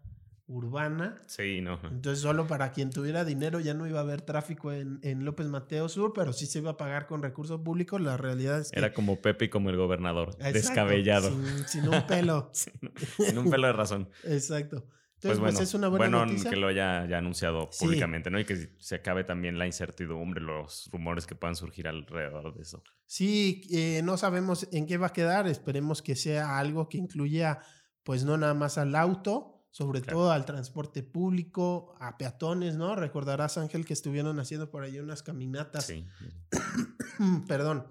[0.46, 1.22] urbana.
[1.26, 1.81] Sí, no.
[1.85, 5.46] Entonces solo para quien tuviera dinero ya no iba a haber tráfico en, en López
[5.46, 8.02] Mateo Sur, pero sí se iba a pagar con recursos públicos.
[8.02, 8.78] La realidad es que...
[8.78, 10.31] Era como Pepe y como el gobernador.
[10.33, 11.31] Exacto, descabellado.
[11.31, 12.50] Sin, sin un pelo.
[12.52, 12.74] sin,
[13.16, 14.11] sin un pelo de razón.
[14.24, 14.85] Exacto.
[15.23, 16.51] Pues Entonces, bueno, pues es una buena bueno noticia.
[16.51, 17.85] que lo haya ya anunciado Sí.
[17.85, 18.41] públicamente, ¿no?
[18.41, 22.83] Y que se acabe también la incertidumbre, los rumores que puedan surgir alrededor de eso.
[23.07, 25.47] Sí, eh, no sabemos en qué va a quedar.
[25.47, 27.61] Esperemos que sea algo que incluya,
[28.03, 30.19] pues no nada más al auto, sobre Claro.
[30.19, 32.97] todo al transporte público, a peatones, ¿no?
[32.97, 35.87] Recordarás, Ángel, que estuvieron haciendo por ahí unas caminatas.
[35.87, 36.05] Sí.
[37.49, 37.87] Perdón.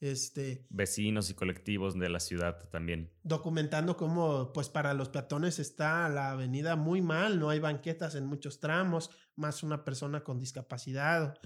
[0.00, 3.10] Este, Vecinos y colectivos de la ciudad también.
[3.22, 8.26] documentando cómo, pues para los peatones está la avenida muy mal, no hay banquetas en
[8.26, 11.38] muchos tramos, más una persona con discapacidad.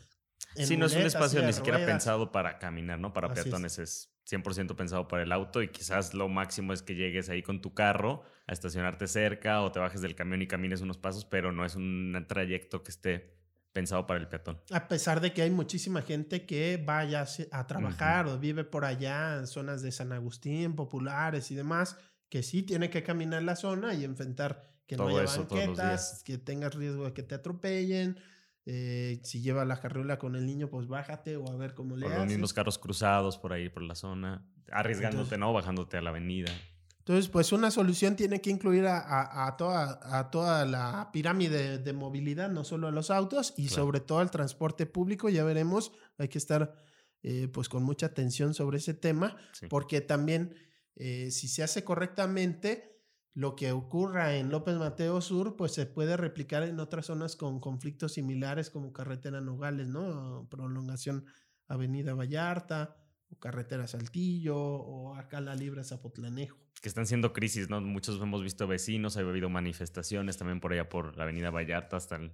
[0.56, 1.92] sí, no es un espacio ni siquiera ruedas.
[1.92, 3.12] pensado para caminar, ¿no?
[3.12, 3.44] Para Así es.
[3.44, 7.42] peatones es 100% pensado para el auto y quizás lo máximo es que llegues ahí
[7.42, 11.24] con tu carro a estacionarte cerca o te bajes del camión y camines unos pasos,
[11.24, 13.39] pero no es un trayecto que esté
[13.72, 14.60] pensado para el peatón.
[14.72, 19.36] A pesar de que hay muchísima gente que vaya a trabajar o vive por allá
[19.36, 21.96] en zonas de San Agustín, populares y demás,
[22.28, 26.38] que sí tiene que caminar la zona y enfrentar que no haya eso banquetas, que
[26.38, 28.18] tengas riesgo de que te atropellen.
[28.66, 32.02] eh, si lleva la carriola con el niño, pues bájate o a ver cómo le
[32.02, 32.24] Por haces.
[32.24, 35.52] los mismos carros cruzados por ahí, por la zona, arriesgándote, Entonces- ¿no?
[35.52, 36.52] Bajándote a la avenida.
[37.00, 41.78] Entonces, pues una solución tiene que incluir a, a- a toda, a toda la pirámide
[41.78, 43.82] de movilidad, no solo a los autos y Claro.
[43.82, 45.28] sobre todo al transporte público.
[45.28, 46.74] Ya veremos, hay que estar
[47.22, 49.66] eh, pues con mucha atención sobre ese tema, Sí.
[49.68, 50.54] porque también
[50.96, 52.86] eh, si se hace correctamente,
[53.34, 57.60] lo que ocurra en López Mateo Sur, pues se puede replicar en otras zonas con
[57.60, 60.46] conflictos similares como carretera Nogales, ¿no?
[60.50, 61.24] Prolongación
[61.68, 62.96] Avenida Vallarta,
[63.30, 66.56] o carretera Saltillo, o acá la Libra Zapotlanejo.
[66.82, 67.80] que están siendo crisis, ¿no?
[67.82, 72.16] Muchos hemos visto vecinos, ha habido manifestaciones también por allá por la avenida Vallarta hasta
[72.16, 72.32] el-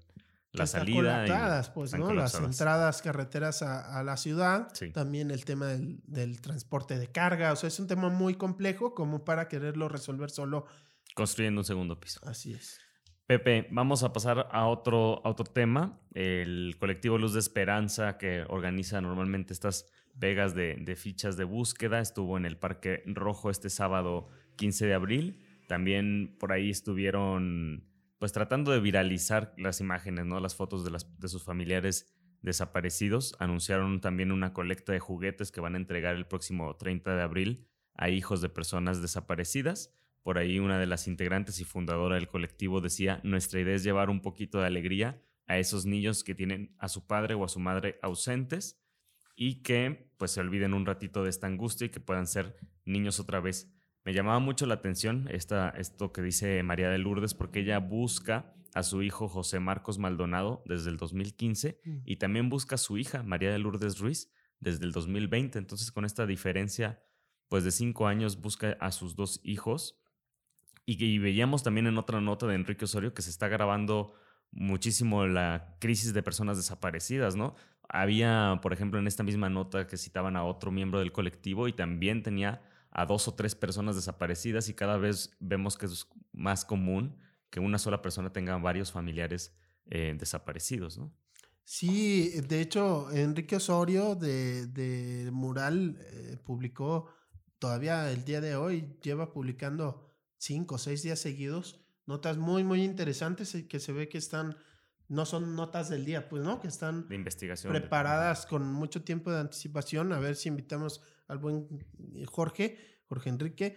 [0.52, 1.26] la están salida.
[1.26, 2.12] y pues, ¿no?
[2.14, 4.90] Las entradas carreteras a, a la ciudad, Sí.
[4.92, 8.94] también el tema del, del transporte de carga, o sea, es un tema muy complejo
[8.94, 10.66] como para quererlo resolver solo.
[11.14, 12.20] Construyendo un segundo piso.
[12.24, 12.78] Así es.
[13.26, 15.98] Pepe, vamos a pasar a otro, a otro tema.
[16.14, 22.36] El colectivo Luz de Esperanza, que organiza normalmente estas vegas de, fichas de búsqueda, estuvo
[22.36, 25.42] en el Parque Rojo este sábado 15 de abril.
[25.68, 27.84] También por ahí estuvieron,
[28.18, 30.40] pues tratando de viralizar las imágenes, ¿no?
[30.40, 35.60] Las fotos de, las, de sus familiares desaparecidos anunciaron también una colecta de juguetes que
[35.60, 39.92] van a entregar el próximo 30 de abril a hijos de personas desaparecidas.
[40.22, 44.10] Por ahí una de las integrantes y fundadora del colectivo decía, nuestra idea es llevar
[44.10, 47.60] un poquito de alegría a esos niños que tienen a su padre o a su
[47.60, 48.80] madre ausentes
[49.36, 53.20] y que pues se olviden un ratito de esta angustia y que puedan ser niños
[53.20, 53.70] otra vez.
[54.04, 58.54] Me llamaba mucho la atención esta, esto que dice María de Lourdes porque ella busca
[58.74, 61.96] a su hijo José Marcos Maldonado desde el 2015 mm.
[62.04, 65.58] y también busca a su hija María de Lourdes Ruiz desde el 2020.
[65.58, 67.02] Entonces con esta diferencia
[67.48, 70.00] pues de cinco años busca a sus dos hijos
[70.86, 74.14] y, y veíamos también en otra nota de Enrique Osorio que se está grabando
[74.52, 77.56] muchísimo la crisis de personas desaparecidas, ¿no?
[77.88, 81.72] Había, por ejemplo, en esta misma nota que citaban a otro miembro del colectivo y
[81.72, 86.64] también tenía a dos o tres personas desaparecidas y cada vez vemos que es más
[86.64, 87.16] común
[87.50, 89.54] que una sola persona tenga varios familiares
[89.86, 91.14] eh, desaparecidos, ¿no?
[91.68, 97.10] Sí, de hecho, Enrique Osorio de, Mural eh, publicó,
[97.58, 102.84] todavía el día de hoy, lleva publicando cinco o seis días seguidos, notas muy, muy
[102.84, 104.56] interesantes eh, que se ve que están,
[105.08, 106.60] no son notas del día, pues, ¿no?
[106.60, 110.12] Que están de investigación, preparadas con mucho tiempo de anticipación.
[110.12, 111.68] A ver si invitamos al buen
[112.26, 113.76] Jorge, Jorge Enrique,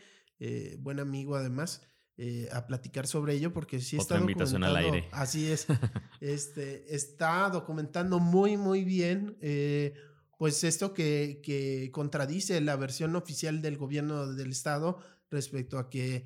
[0.80, 1.82] buen amigo además.
[2.22, 5.08] Eh, a platicar sobre ello porque sí está invitación al aire.
[5.14, 5.68] Así es.
[6.20, 9.38] este, está documentando muy, muy bien.
[9.40, 9.94] Eh,
[10.38, 15.00] pues esto que, que, contradice la versión oficial del gobierno del estado
[15.32, 16.26] respecto a que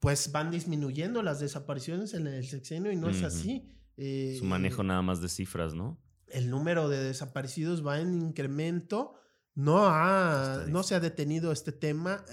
[0.00, 3.72] pues van disminuyendo las desapariciones en el sexenio y no es así.
[3.96, 5.98] Su manejo eh, nada más de cifras, ¿no?
[6.28, 9.14] El número de desaparecidos va en incremento.
[9.54, 12.24] No, ha, no se ha detenido este tema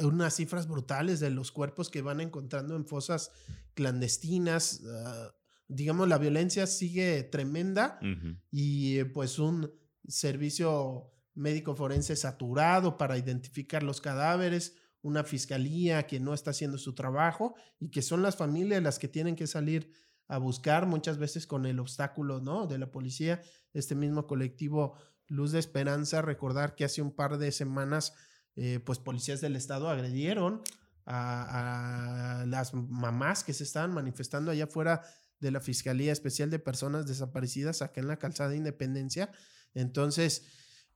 [0.00, 3.30] unas cifras brutales de los cuerpos que van encontrando en fosas
[3.74, 4.82] clandestinas.
[4.86, 5.34] Ah,
[5.68, 7.98] digamos, la violencia sigue tremenda
[8.50, 9.70] y pues un
[10.06, 16.94] servicio médico forense saturado para identificar los cadáveres, una fiscalía que no está haciendo su
[16.94, 19.92] trabajo y que son las familias las que tienen que salir
[20.28, 22.66] a buscar muchas veces con el obstáculo, ¿no?
[22.66, 27.50] De la policía, este mismo colectivo Luz de Esperanza, recordar que hace un par de
[27.50, 28.14] semanas
[28.56, 30.62] eh, pues policías del estado agredieron
[31.06, 35.02] a, las mamás que se estaban manifestando allá afuera
[35.40, 39.32] de la Fiscalía Especial de Personas Desaparecidas acá en la calzada de Independencia.
[39.74, 40.44] Entonces,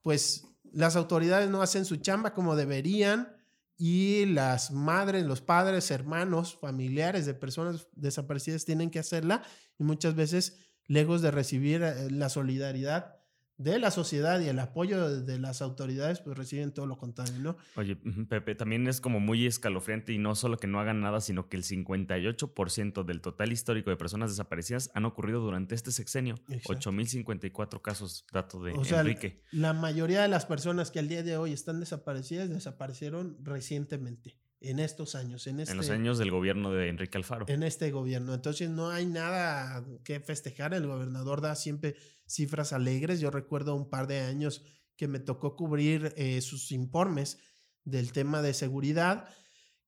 [0.03, 3.37] pues las autoridades no hacen su chamba como deberían
[3.85, 9.43] y las madres, los padres, hermanos, familiares de personas desaparecidas tienen que hacerla
[9.77, 13.17] y muchas veces, lejos de recibir eh, la solidaridad
[13.59, 17.57] de la sociedad y el apoyo de, las autoridades, pues reciben todo lo contrario, ¿no?
[17.77, 17.97] Oye,
[18.29, 21.57] Pepe, también es como muy escalofriante y no solo que no hagan nada, sino que
[21.57, 26.37] el 58% del total histórico de personas desaparecidas han ocurrido durante este sexenio.
[26.49, 29.43] 8.054 casos, dato de o sea, Enrique.
[29.53, 34.79] La mayoría de las personas que al día de hoy están desaparecidas desaparecieron recientemente en
[34.79, 35.47] estos años.
[35.47, 37.47] En, este, en los años del gobierno de Enrique Alfaro.
[37.49, 38.35] En este gobierno.
[38.35, 40.75] Entonces no hay nada que festejar.
[40.75, 41.97] El gobernador da siempre
[42.27, 43.21] cifras alegres.
[43.21, 44.65] Yo recuerdo un par de años
[44.97, 47.39] que me tocó cubrir eh, sus informes
[47.85, 49.29] del tema de seguridad,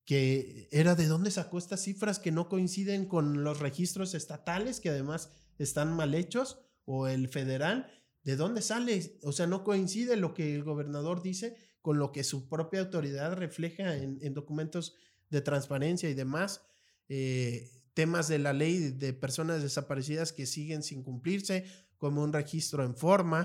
[0.05, 4.91] que era de dónde sacó estas cifras que no coinciden con los registros estatales, que
[4.91, 7.91] además están mal hechos, o el federal.
[8.23, 9.19] ¿De dónde sale?
[9.23, 13.35] O sea, no coincide lo que el gobernador dice con lo que su propia autoridad
[13.35, 14.95] refleja en, documentos
[15.29, 16.63] de transparencia y demás.
[17.11, 21.67] Eh, temas de la ley de personas desaparecidas que siguen sin cumplirse,
[21.99, 23.45] como un registro en forma,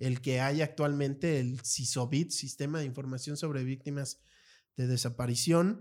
[0.00, 4.20] el que hay actualmente el CISOBIT, Sistema de Información sobre Víctimas
[4.76, 5.80] de Desaparición,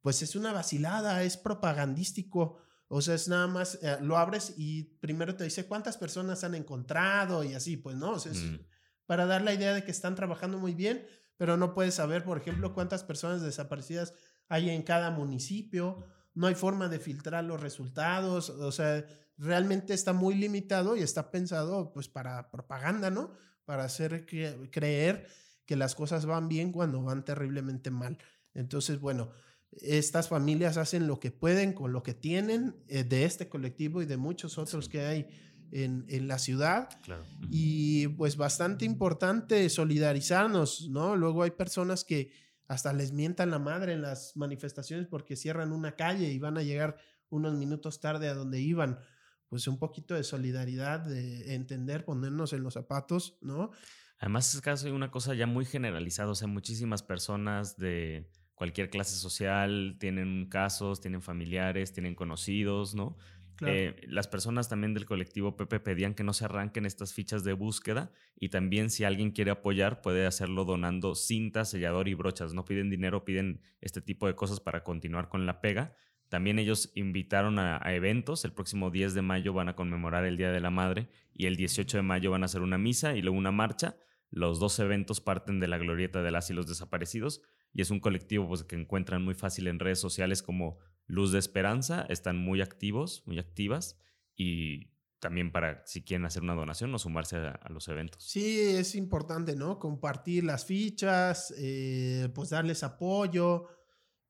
[0.00, 2.56] pues es una vacilada, es propagandístico.
[2.88, 6.54] O sea, es nada más, eh, lo abres y primero te dice cuántas personas han
[6.54, 8.58] encontrado y así, pues no, es mm.
[9.04, 11.06] para dar la idea de que están trabajando muy bien,
[11.42, 14.14] pero no puedes saber, por ejemplo, cuántas personas desaparecidas
[14.48, 19.04] hay en cada municipio, no hay forma de filtrar los resultados, o sea,
[19.36, 23.32] realmente está muy limitado y está pensado pues para propaganda, ¿no?
[23.64, 24.24] Para hacer
[24.70, 25.26] creer
[25.66, 28.18] que las cosas van bien cuando van terriblemente mal.
[28.54, 29.32] Entonces, bueno,
[29.72, 34.06] estas familias hacen lo que pueden con lo que tienen eh, de este colectivo y
[34.06, 35.26] de muchos otros que hay
[35.72, 36.88] en, la ciudad.
[37.50, 41.16] Y pues bastante importante solidarizarnos, ¿no?
[41.16, 42.32] Luego hay personas que
[42.68, 46.62] hasta les mientan la madre en las manifestaciones porque cierran una calle y van a
[46.62, 46.96] llegar
[47.28, 48.98] unos minutos tarde a donde iban.
[49.48, 53.70] Pues un poquito de solidaridad, de entender, ponernos en los zapatos, ¿no?
[54.18, 59.16] Además, es caso una cosa ya muy generalizada, o sea, muchísimas personas de cualquier clase
[59.16, 63.16] social tienen casos, tienen familiares, tienen conocidos, ¿no?
[63.66, 67.52] Eh, las personas también del colectivo Pepe pedían que no se arranquen estas fichas de
[67.52, 72.54] búsqueda y también si alguien quiere apoyar puede hacerlo donando cinta, sellador y brochas.
[72.54, 75.94] No piden dinero, piden este tipo de cosas para continuar con la pega.
[76.28, 78.44] También ellos invitaron a, eventos.
[78.44, 81.56] El próximo 10 de mayo van a conmemorar el Día de la Madre y el
[81.56, 83.96] 18 de mayo van a hacer una misa y luego una marcha.
[84.30, 87.42] Los dos eventos parten de la glorieta de las y los desaparecidos
[87.74, 91.38] y es un colectivo pues, que encuentran muy fácil en redes sociales como Luz de
[91.38, 93.98] Esperanza, están muy activos, muy activas
[94.36, 98.24] y también para si quieren hacer una donación o sumarse a, los eventos.
[98.24, 99.78] Sí, es importante, ¿no?
[99.78, 103.68] Compartir las fichas, eh, pues darles apoyo,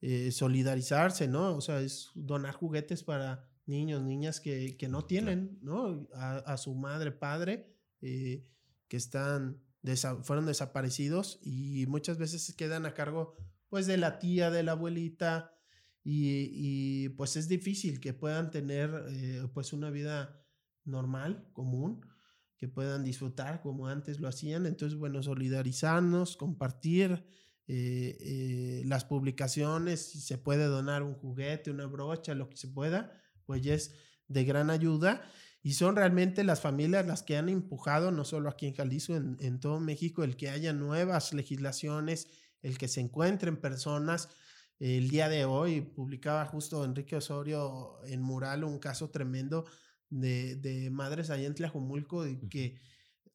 [0.03, 1.57] eh, solidarizarse, ¿no?
[1.57, 6.09] O sea, es donar juguetes para niños, niñas que, no tienen, ¿no?
[6.15, 8.45] A, su madre, padre, eh,
[8.89, 9.63] que están
[10.23, 13.35] fueron desaparecidos y muchas veces quedan a cargo
[13.69, 15.55] pues de la tía, de la abuelita
[16.05, 20.45] y, pues es difícil que puedan tener eh, pues una vida
[20.85, 22.05] normal, común,
[22.57, 24.67] que puedan disfrutar como antes lo hacían.
[24.67, 27.25] Entonces, bueno, solidarizarnos, compartir
[27.69, 32.69] eh, eh, las publicaciones, si se puede donar un juguete, una brocha, lo que se
[32.69, 33.13] pueda,
[33.47, 33.95] pues ya es
[34.29, 35.23] de gran ayuda.
[35.63, 39.61] Y son realmente las familias las que han empujado, no solo aquí en Jalisco, en,
[39.61, 42.29] todo México, el que haya nuevas legislaciones,
[42.63, 44.29] el que se encuentren personas.
[44.83, 49.65] El día de hoy publicaba justo Enrique Osorio en Mural un caso tremendo
[50.11, 52.81] de, madres allá en Tlajumulco que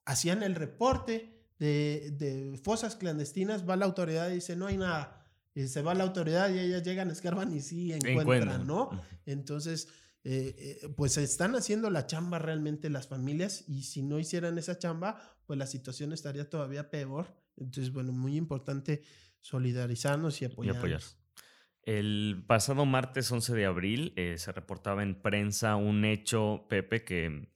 [0.03, 5.25] hacían el reporte de, fosas clandestinas, va la autoridad y dice, no hay nada.
[5.55, 8.89] Y se va la autoridad y ellas llegan, escarban y sí encuentran, ¿no?
[9.25, 9.87] Entonces
[10.25, 14.77] eh, eh, pues están haciendo la chamba realmente las familias y si no hicieran esa
[14.77, 17.33] chamba, pues la situación estaría todavía peor.
[17.55, 19.01] Entonces, bueno, muy importante
[19.39, 21.01] solidarizarnos y apoyar.
[21.87, 27.47] El pasado martes 11 de abril eh, se reportaba en prensa un hecho, Pepe, que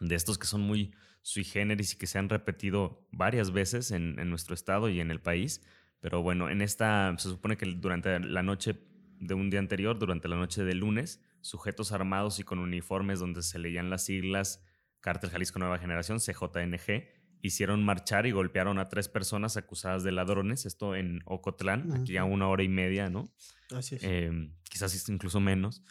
[0.00, 4.18] de estos que son muy sui generis y que se han repetido varias veces en,
[4.18, 5.60] en nuestro estado y en el país.
[6.00, 8.74] Pero bueno, en esta se supone que durante la noche
[9.20, 13.42] de un día anterior, durante la noche del lunes, sujetos armados y con uniformes donde
[13.42, 14.64] se leían las siglas
[15.00, 17.04] Cártel Jalisco Nueva Generación, CJNG,
[17.42, 22.24] hicieron marchar y golpearon a tres personas acusadas de ladrones, esto en Ocotlán, aquí a
[22.24, 23.32] una hora y media, ¿no?
[23.74, 24.02] Así es.
[24.02, 25.82] Em, quizás incluso menos.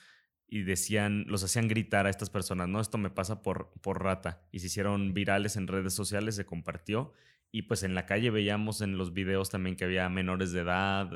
[0.50, 4.48] Y decían, los hacían gritar a estas personas, no, esto me pasa por, por rata.
[4.52, 7.12] Y se hicieron virales en redes sociales, se compartió.
[7.52, 11.10] Y pues en la calle veíamos en los videos también que había menores de edad,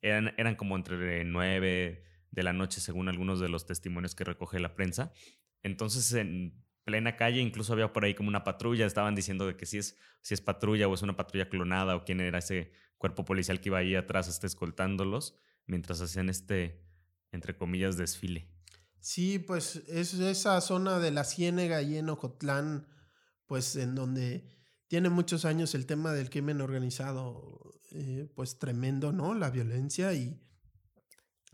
[0.00, 4.58] eran, eran como entre nueve, de la noche, según algunos de los testimonios que recoge
[4.58, 5.12] la prensa.
[5.62, 9.66] Entonces, en plena calle, incluso había por ahí como una patrulla, estaban diciendo de que
[9.66, 13.24] si es, si es patrulla o es una patrulla clonada o quién era ese cuerpo
[13.24, 16.84] policial que iba ahí atrás está escoltándolos mientras hacían este,
[17.30, 18.48] entre comillas, desfile.
[19.00, 22.86] Sí, pues es esa zona de la Ciénega y en Ocotlán,
[23.46, 24.48] pues en donde
[24.86, 29.34] tiene muchos años el tema del crimen organizado, eh, pues tremendo, ¿no?
[29.34, 30.40] La violencia y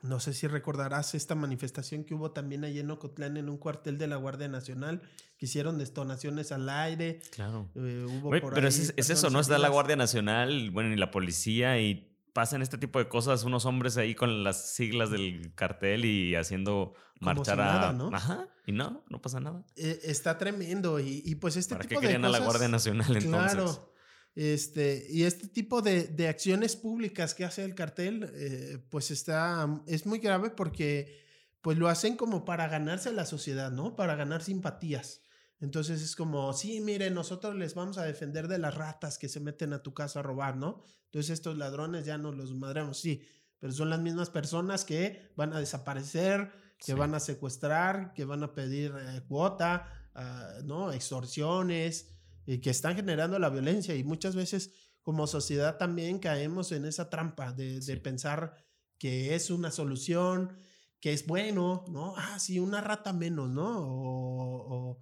[0.02, 3.98] no sé si recordarás esta manifestación que hubo también allí en Ocotlán en un cuartel
[3.98, 5.02] de la Guardia Nacional,
[5.36, 7.20] que hicieron detonaciones al aire.
[7.30, 7.68] Claro.
[7.74, 8.06] Eh,
[8.54, 9.40] pero es, eso, ¿no?
[9.40, 13.64] Está la Guardia Nacional, bueno, y la policía y pasan este tipo de cosas, unos
[13.64, 17.64] hombres ahí con las siglas del cartel y haciendo marchar a...
[17.64, 18.10] Nada, ¿no?
[18.14, 19.64] Ajá, y no, no pasa nada.
[19.74, 23.54] Eh, está tremendo y, pues este ¿Para tipo qué querían a la Guardia Nacional entonces?
[23.54, 23.92] Claro.
[24.38, 30.06] Este, y este tipo de, acciones públicas que hace el cartel, eh, pues está, es
[30.06, 31.26] muy grave porque
[31.60, 33.96] pues lo hacen como para ganarse la sociedad, ¿no?
[33.96, 35.22] Para ganar simpatías.
[35.58, 39.40] Entonces es como, sí, mire, nosotros les vamos a defender de las ratas que se
[39.40, 40.84] meten a tu casa a robar, ¿no?
[41.06, 43.26] Entonces estos ladrones ya no los madremos, sí,
[43.58, 48.44] pero son las mismas personas que van a desaparecer, que van a secuestrar, que van
[48.44, 50.92] a pedir eh, cuota, ah, ¿no?
[50.92, 52.17] Extorsiones,
[52.48, 57.10] y que están generando la violencia y muchas veces como sociedad también caemos en esa
[57.10, 58.56] trampa de, pensar
[58.96, 60.56] que es una solución,
[60.98, 62.14] que es bueno, ¿no?
[62.16, 63.70] Ah, sí, una rata menos, ¿no?
[63.80, 64.98] O,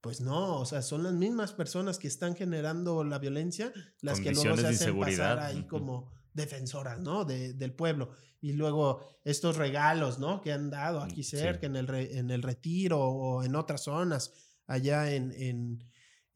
[0.00, 4.32] pues no, o sea, son las mismas personas que están generando la violencia las que
[4.32, 7.24] luego se hacen pasar ahí como defensoras, ¿no?
[7.24, 8.10] del pueblo.
[8.40, 10.40] Y luego estos regalos, ¿no?
[10.40, 14.32] Que han dado aquí mm, cerca, en, el en el retiro o en otras zonas,
[14.66, 15.84] allá en, en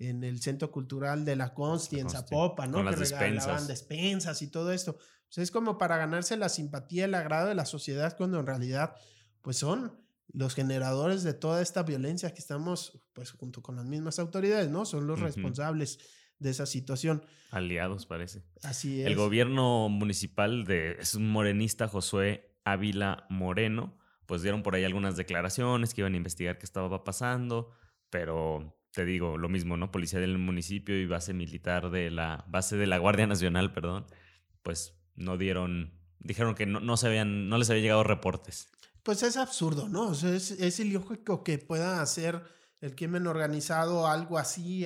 [0.03, 2.79] el Centro Cultural de la Consti, en Zapopan, ¿no?
[2.85, 4.43] que regalaban despensas.
[4.43, 4.99] y todo esto.
[5.37, 8.95] es como para ganarse la simpatía, el agrado de la sociedad, cuando en realidad,
[9.43, 10.01] pues son
[10.33, 14.85] los generadores de toda esta violencia que estamos, pues junto con las mismas autoridades, ¿no?
[14.85, 15.99] Son los responsables
[16.39, 17.24] de esa situación.
[17.51, 18.43] Aliados, parece.
[18.62, 19.07] Así es.
[19.07, 25.16] El gobierno municipal de, es un morenista, Josué Ávila Moreno, pues dieron por ahí algunas
[25.16, 27.70] declaraciones que iban a investigar qué estaba pasando,
[28.11, 29.90] pero te digo lo mismo, ¿no?
[29.90, 34.07] Policía del municipio y base militar de la base de la Guardia Nacional, perdón,
[34.62, 38.68] pues no dieron, dijeron que no, se habían, no les había llegado reportes.
[39.03, 40.09] Pues es absurdo, ¿no?
[40.09, 42.43] O sea, es, es ilógico que pueda hacer
[42.80, 44.84] el crimen organizado algo así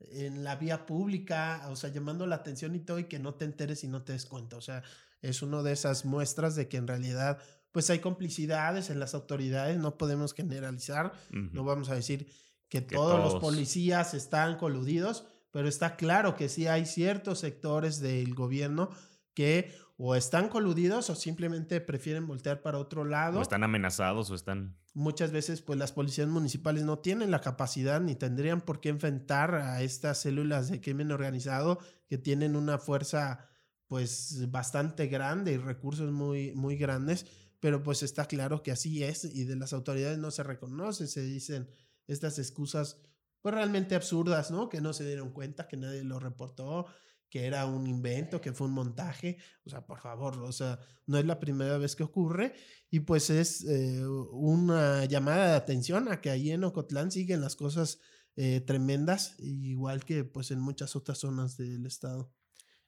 [0.00, 3.44] en la vía pública, o sea, llamando la atención y todo y que no te
[3.44, 4.56] enteres y no te des cuenta.
[4.56, 4.82] O sea,
[5.20, 7.38] es una de esas muestras de que en realidad
[7.72, 12.26] pues hay complicidades en las autoridades, no podemos generalizar, no vamos a decir
[12.68, 18.34] que, todos, los policías están coludidos, pero está claro que sí hay ciertos sectores del
[18.34, 18.90] gobierno
[19.34, 23.38] que o están coludidos o simplemente prefieren voltear para otro lado.
[23.38, 24.76] O están amenazados o están...
[24.92, 29.54] Muchas veces pues las policías municipales no tienen la capacidad ni tendrían por qué enfrentar
[29.54, 33.46] a estas células de crimen organizado que tienen una fuerza
[33.88, 37.26] pues bastante grande y recursos muy, muy grandes,
[37.60, 41.22] pero pues está claro que así es y de las autoridades no se reconoce, se
[41.22, 41.68] dicen
[42.06, 43.00] estas excusas
[43.40, 44.68] pues realmente absurdas, ¿no?
[44.68, 46.86] Que no se dieron cuenta, que nadie lo reportó,
[47.30, 51.18] que era un invento, que fue un montaje, o sea, por favor, o sea, no
[51.18, 52.54] es la primera vez que ocurre
[52.90, 57.56] y pues es eh, una llamada de atención a que ahí en Ocotlán siguen las
[57.56, 58.00] cosas
[58.36, 62.32] eh, tremendas, igual que pues en muchas otras zonas del estado.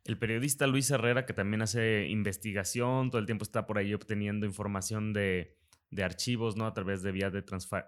[0.05, 4.47] El periodista Luis Herrera, que también hace investigación, todo el tiempo está por ahí obteniendo
[4.47, 5.58] información de,
[5.99, 6.67] archivos, ¿no?
[6.67, 7.45] A través de vías de,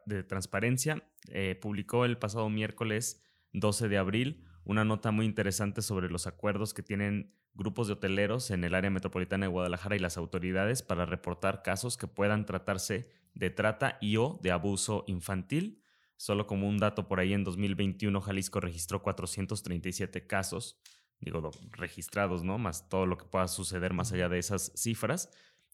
[0.07, 3.22] de transparencia, eh, publicó el pasado miércoles
[3.53, 8.51] 12 de abril una nota muy interesante sobre los acuerdos que tienen grupos de hoteleros
[8.51, 13.09] en el área metropolitana de Guadalajara y las autoridades para reportar casos que puedan tratarse
[13.34, 15.82] de trata y o de abuso infantil.
[16.16, 20.78] Solo como un dato por ahí, en 2021 Jalisco registró 437 casos
[21.20, 22.59] digo, registrados, ¿no?
[22.59, 25.30] Más todo lo que pueda suceder más allá de esas cifras.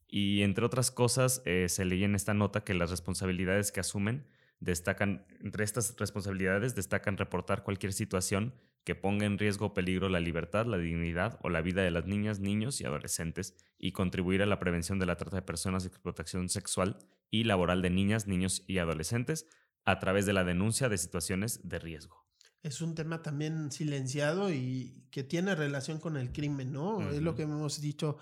[0.09, 4.27] Y entre otras cosas, eh, se leía en esta nota que las responsabilidades que asumen
[4.61, 8.55] destacan, entre estas responsabilidades destacan reportar cualquier situación
[8.85, 12.07] que ponga en riesgo o peligro la libertad, la dignidad o la vida de las
[12.07, 15.89] niñas, niños y adolescentes y contribuir a la prevención de la trata de personas y
[15.89, 16.99] explotación sexual
[17.29, 19.47] y laboral de niñas, niños y adolescentes
[19.85, 22.27] a través de la denuncia de situaciones de riesgo
[22.67, 27.09] es un tema también silenciado y que tiene relación con el crimen, ¿no?
[27.11, 28.19] Es lo que hemos dicho.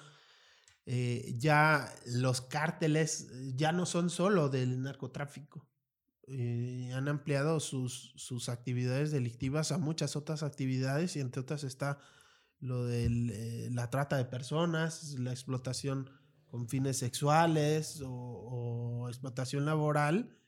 [0.86, 5.68] Eh, ya los cárteles eh, ya no son solo del narcotráfico.
[6.26, 11.98] Eh, han ampliado sus, sus, actividades delictivas a muchas otras actividades y entre otras está
[12.60, 16.10] lo de la trata de personas, la explotación
[16.46, 20.38] con fines sexuales o explotación laboral.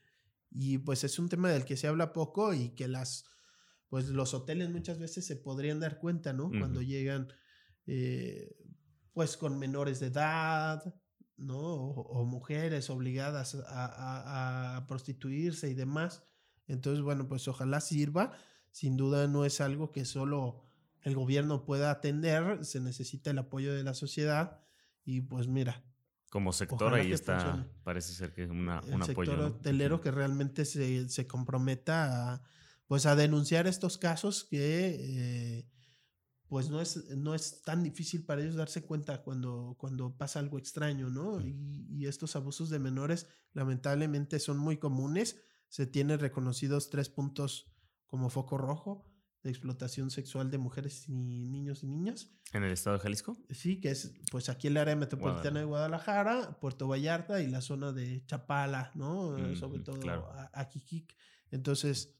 [0.49, 3.25] Y pues es un tema del que se habla poco y que las
[3.89, 6.49] pues los hoteles muchas veces se podrían dar cuenta, ¿no?
[6.49, 7.31] Cuando llegan,
[7.85, 8.55] eh,
[9.17, 10.93] pues con menores de edad,
[11.37, 11.57] ¿no?
[11.57, 16.23] O, mujeres obligadas a, prostituirse y demás.
[16.67, 18.33] Entonces, bueno, pues ojalá sirva.
[18.69, 20.67] Sin duda no es algo que solo
[21.01, 24.59] el gobierno pueda atender, se necesita el apoyo de la sociedad
[25.03, 25.83] y pues mira.
[26.29, 29.31] Como sector ahí está, parece ser que es una, un el apoyo.
[29.31, 32.43] sector hotelero que realmente se, se comprometa a
[32.85, 34.95] pues a denunciar estos casos que
[35.59, 35.65] eh,
[36.47, 40.57] pues no es, no es tan difícil para ellos darse cuenta cuando, cuando pasa algo
[40.57, 41.41] extraño, ¿no?
[41.41, 45.41] Y, y, estos abusos de menores lamentablemente son muy comunes.
[45.67, 47.71] Se tienen reconocidos tres puntos
[48.05, 49.05] como foco rojo
[49.43, 52.31] de explotación sexual de mujeres y niños y niñas.
[52.53, 53.37] ¿En el estado de Jalisco?
[53.49, 57.91] Sí, que es pues aquí el área metropolitana de Guadalajara, Puerto Vallarta y la zona
[57.91, 59.55] de Chapala, ¿no?
[59.55, 60.29] Sobre todo claro.
[60.53, 61.15] Aquiquic.
[61.51, 62.15] Entonces,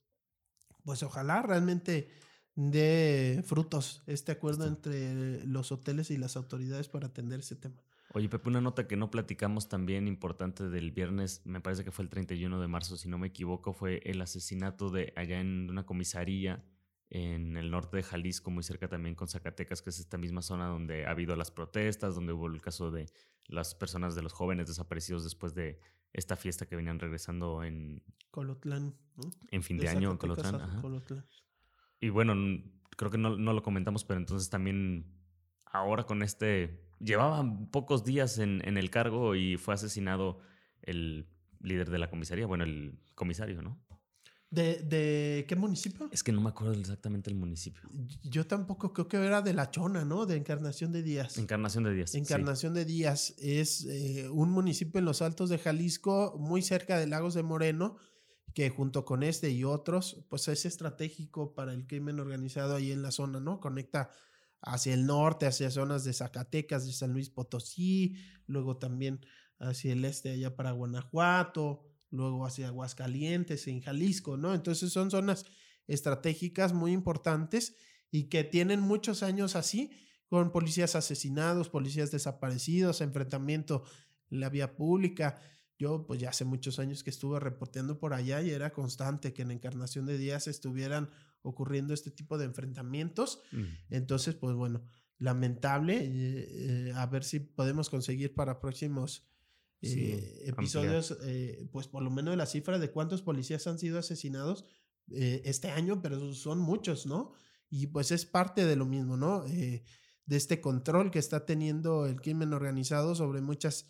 [0.84, 2.09] pues ojalá realmente
[2.57, 7.75] dé frutos este acuerdo entre los hoteles y las autoridades para atender ese tema.
[8.13, 12.03] Oye, Pepe, una nota que no platicamos también importante del viernes, me parece que fue
[12.03, 15.85] el 31 de marzo, si no me equivoco, fue el asesinato de allá en una
[15.85, 16.65] comisaría
[17.09, 20.67] en el norte de Jalisco, muy cerca también con Zacatecas, que es esta misma zona
[20.67, 23.05] donde ha habido las protestas, donde hubo el caso de
[23.45, 25.79] las personas de los jóvenes desaparecidos después de
[26.11, 28.01] esta fiesta que venían regresando en
[28.31, 29.29] Colotlán, ¿no?
[29.51, 30.81] En fin de, año en Colotlán.
[31.99, 32.33] Y bueno,
[32.95, 35.05] creo que no, lo comentamos, pero entonces también
[35.65, 40.39] ahora con este, llevaba pocos días en, en el cargo y fue asesinado
[40.81, 41.27] el
[41.61, 43.79] líder de la comisaría, bueno, el comisario, ¿no?
[44.49, 46.09] ¿De, ¿De, qué municipio?
[46.13, 47.81] Es que no me acuerdo exactamente el municipio.
[48.23, 50.25] Yo tampoco creo que era de La Chona, ¿no?
[50.25, 51.37] De Encarnación de Díaz.
[51.37, 52.15] Encarnación de Díaz.
[52.15, 57.07] Encarnación de Díaz es eh, un municipio en los Altos de Jalisco, muy cerca de
[57.07, 57.97] Lagos de Moreno,
[58.57, 63.03] que junto con este y otros, pues es estratégico para el crimen organizado ahí en
[63.03, 63.59] la zona, ¿no?
[63.59, 64.09] Conecta
[64.61, 68.15] hacia el norte, hacia zonas de Zacatecas, de San Luis Potosí,
[68.47, 69.23] luego también
[69.59, 74.55] hacia el este, allá para Guanajuato, luego hacia Aguascalientes, en Jalisco, ¿no?
[74.55, 75.45] Entonces son zonas
[75.85, 77.75] estratégicas muy importantes
[78.09, 79.91] y que tienen muchos años así,
[80.29, 83.83] con policías asesinados, policías desaparecidos, enfrentamiento
[84.31, 85.39] en la vía pública.
[85.78, 89.43] Yo, pues ya hace muchos años que estuve reporteando por allá y era constante que
[89.43, 91.09] en Encarnación de Díaz estuvieran
[91.43, 93.41] ocurriendo este tipo de enfrentamientos.
[93.89, 94.84] Entonces, pues bueno,
[95.19, 95.99] lamentable.
[96.03, 99.28] Eh, eh, a ver si podemos conseguir para próximos
[99.82, 101.17] eh, episodios,
[101.71, 104.65] pues por lo menos la cifra de cuántos policías han sido asesinados
[105.09, 107.34] este año, pero son muchos, ¿no?
[107.69, 109.45] Y pues es parte de lo mismo, ¿no?
[109.45, 113.88] de este control que está teniendo el crimen organizado sobre muchas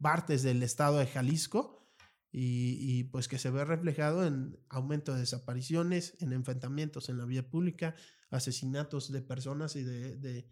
[0.00, 1.74] partes del estado de Jalisco.
[2.38, 7.48] Y, pues que se ve reflejado en aumento de desapariciones, en enfrentamientos en la vía
[7.48, 7.94] pública,
[8.30, 10.46] asesinatos de personas y de,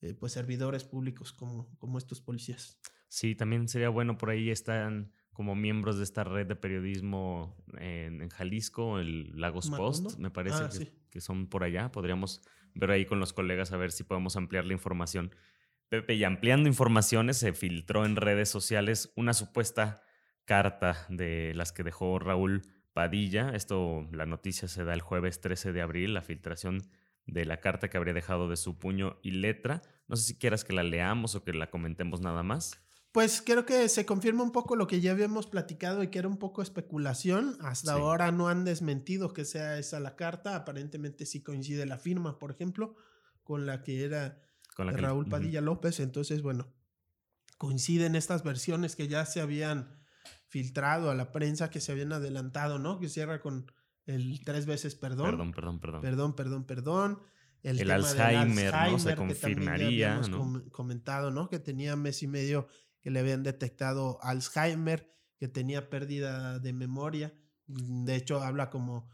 [0.00, 2.80] eh, pues servidores públicos como, como estos policías.
[3.08, 8.28] Sí, también sería bueno por ahí están como miembros de esta red de periodismo en,
[8.28, 10.70] Jalisco, el Lagos Post, me parece ah,
[11.08, 11.90] que, son por allá.
[11.90, 12.42] Podríamos
[12.74, 15.34] ver ahí con los colegas a ver si podemos ampliar la información.
[15.90, 20.02] Pepe, y ampliando informaciones, se filtró en redes sociales una supuesta
[20.44, 22.62] carta de las que dejó Raúl
[22.92, 23.50] Padilla.
[23.54, 26.88] Esto, la noticia se da el jueves 13 de abril, la filtración
[27.26, 29.82] de la carta que habría dejado de su puño y letra.
[30.06, 32.80] No sé si quieras que la leamos o que la comentemos nada más.
[33.10, 36.28] Pues creo que se confirma un poco lo que ya habíamos platicado y que era
[36.28, 37.56] un poco especulación.
[37.62, 40.54] Hasta ahora no han desmentido que sea esa la carta.
[40.54, 42.94] Aparentemente sí coincide la firma, por ejemplo,
[43.42, 44.40] con la que era
[44.76, 46.00] Raúl Padilla López.
[46.00, 46.72] Entonces, bueno,
[47.58, 50.00] coinciden estas versiones que ya se habían
[50.48, 52.98] filtrado a la prensa, que se habían adelantado, ¿no?
[52.98, 53.70] Que cierra con
[54.06, 55.30] el tres veces perdón.
[55.30, 56.00] Perdón, perdón, perdón.
[56.00, 57.22] Perdón, perdón, perdón.
[57.62, 58.98] El, Alzheimer, ¿no?
[58.98, 60.64] Se confirmaría, ¿no?
[60.72, 61.48] comentado, ¿no?
[61.48, 62.68] Que tenía mes y medio
[63.02, 67.34] que le habían detectado Alzheimer, que tenía pérdida de memoria.
[67.66, 69.10] De hecho, habla como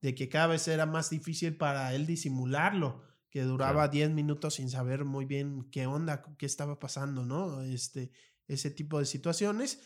[0.00, 3.02] de que cada vez era más difícil para él disimularlo,
[3.36, 7.60] que duraba 10 minutos sin saber muy bien qué onda, qué estaba pasando, ¿no?
[7.60, 8.10] Este,
[8.48, 9.78] ese tipo de situaciones.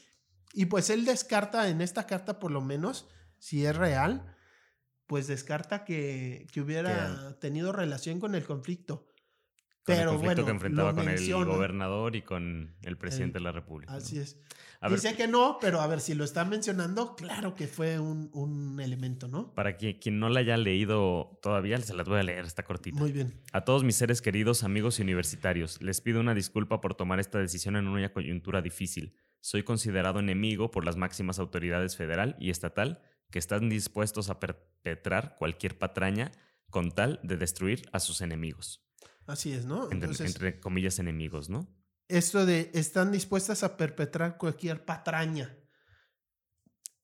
[0.53, 3.09] Y pues él descarta en esta carta, por lo menos,
[3.41, 4.37] si es real,
[5.09, 9.09] pues descarta que, hubiera tenido relación con el conflicto.
[9.97, 13.93] Pero el conflicto que enfrentaba con el gobernador y con el presidente de la República.
[13.93, 14.39] Así es.
[14.89, 19.29] Dice que no, pero a ver si lo está mencionando, claro que fue un, elemento,
[19.29, 19.53] ¿no?
[19.55, 22.99] Para quien, quien no la haya leído todavía, se las voy a leer, está cortita.
[22.99, 23.35] Muy bien.
[23.53, 27.39] A todos mis seres queridos, amigos y universitarios, les pido una disculpa por tomar esta
[27.39, 29.15] decisión en una coyuntura difícil.
[29.41, 35.37] Soy considerado enemigo por las máximas autoridades federal y estatal que están dispuestos a perpetrar
[35.39, 36.33] cualquier patraña
[36.71, 38.83] con tal de destruir a sus enemigos.
[39.31, 39.89] Así es, ¿no?
[39.91, 41.69] Entre, comillas enemigos, ¿no?
[42.09, 45.57] Esto de están dispuestas a perpetrar cualquier patraña.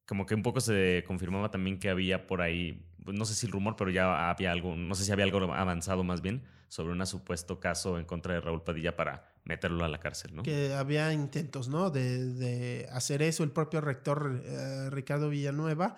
[0.06, 3.46] Como que un poco se confirmaba también que había por ahí, pues, no sé si
[3.46, 6.92] el rumor, pero ya había algo, no sé si había algo avanzado más bien sobre
[6.92, 10.42] un supuesto caso en contra de Raúl Padilla para meterlo a la cárcel, ¿no?
[10.42, 11.90] Que había intentos, ¿no?
[11.90, 13.44] De, hacer eso.
[13.44, 15.96] El propio rector eh, Ricardo Villanueva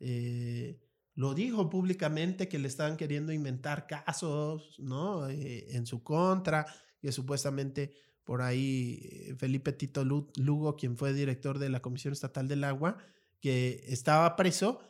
[0.00, 0.80] eh,
[1.16, 5.28] lo dijo públicamente que le estaban queriendo inventar casos, ¿no?
[5.28, 6.66] Eh, en su contra,
[7.00, 12.48] que supuestamente por ahí eh, Felipe Tito Lugo, quien fue director de la Comisión Estatal
[12.48, 12.98] del Agua,
[13.40, 14.80] que estaba preso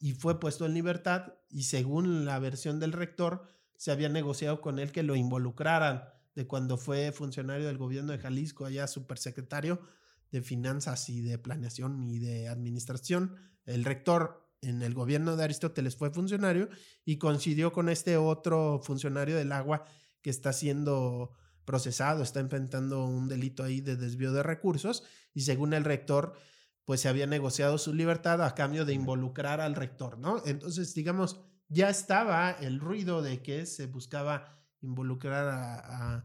[0.00, 4.80] y fue puesto en libertad y según la versión del rector, se había negociado con
[4.80, 9.80] él que lo involucraran de cuando fue funcionario del gobierno de Jalisco, allá supersecretario
[10.32, 13.36] de Finanzas y de Planeación y de Administración.
[13.64, 16.68] El rector en el gobierno de Aristóteles fue funcionario
[17.04, 19.84] y coincidió con este otro funcionario del agua
[20.22, 21.32] que está siendo
[21.64, 25.02] procesado, está enfrentando un delito ahí de desvío de recursos
[25.34, 26.34] y según el rector,
[26.84, 30.42] pues se había negociado su libertad a cambio de involucrar al rector, ¿no?
[30.46, 36.24] Entonces, digamos, ya estaba el ruido de que se buscaba involucrar a,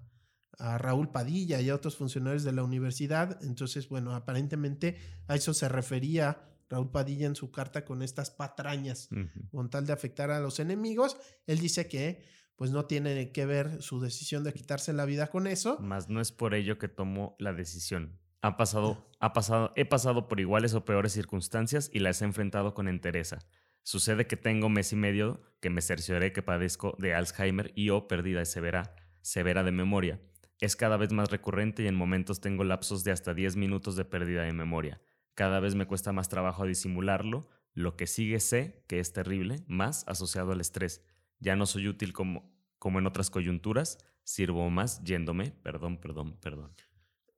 [0.60, 3.44] a Raúl Padilla y a otros funcionarios de la universidad.
[3.44, 9.10] Entonces, bueno, aparentemente a eso se refería Raúl Padilla en su carta con estas patrañas
[9.52, 11.18] con tal de afectar a los enemigos.
[11.46, 12.24] Él dice que
[12.56, 15.80] pues no tiene que ver su decisión de quitarse la vida con eso.
[15.80, 18.20] Más no es por ello que tomó la decisión.
[18.42, 22.74] Ha pasado, ha pasado, he pasado por iguales o peores circunstancias y las he enfrentado
[22.74, 23.40] con entereza.
[23.84, 28.08] Sucede que tengo mes y medio que me cercioré que padezco de Alzheimer y o
[28.08, 30.22] pérdida severa, severa de memoria.
[30.60, 34.06] Es cada vez más recurrente y en momentos tengo lapsos de hasta 10 minutos de
[34.06, 35.02] pérdida de memoria.
[35.36, 37.48] Cada vez me cuesta más trabajo disimularlo.
[37.74, 41.02] Lo que sigue sé que es terrible, más asociado al estrés.
[41.40, 46.76] Ya no soy útil como, como en otras coyunturas, sirvo más yéndome, perdón, perdón, perdón.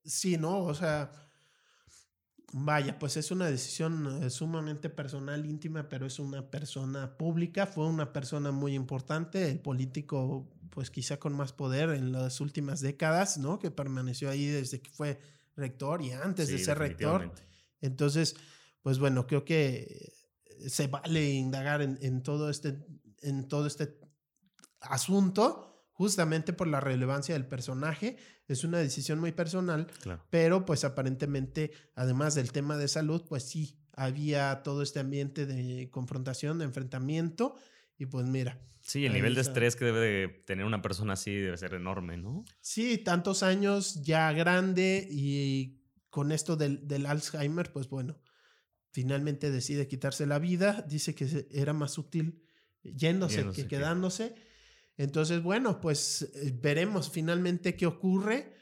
[0.03, 0.63] Sí, ¿no?
[0.63, 1.11] O sea,
[2.55, 7.87] Vaya, pues es una decisión eh, sumamente personal, íntima, pero es una persona pública, fue
[7.87, 13.39] una persona muy importante, el político pues quizá con más poder en las últimas décadas,
[13.39, 13.57] ¿no?
[13.57, 15.19] Que permaneció ahí desde que fue
[15.55, 17.31] rector y antes de ser rector.
[17.83, 18.35] Entonces,
[18.81, 20.13] pues bueno, creo que
[20.67, 22.77] se vale indagar en, todo este,
[23.21, 23.99] en todo este
[24.79, 28.17] asunto justamente por la relevancia del personaje.
[28.47, 29.87] Es una decisión muy personal,
[30.29, 35.89] pero pues aparentemente, además del tema de salud, pues sí, había todo este ambiente de
[35.91, 37.55] confrontación, de enfrentamiento,
[37.97, 38.59] y pues mira.
[38.81, 42.17] Sí, el nivel de estrés que debe de tener una persona así debe ser enorme,
[42.17, 42.43] ¿no?
[42.59, 45.82] Sí, tantos años ya grande y
[46.13, 48.19] con esto del, del Alzheimer, pues bueno,
[48.91, 52.43] finalmente decide quitarse la vida, dice que era más útil
[52.83, 54.35] yéndose, que quedándose.
[54.95, 58.53] Entonces, bueno, pues eh, veremos finalmente qué ocurre.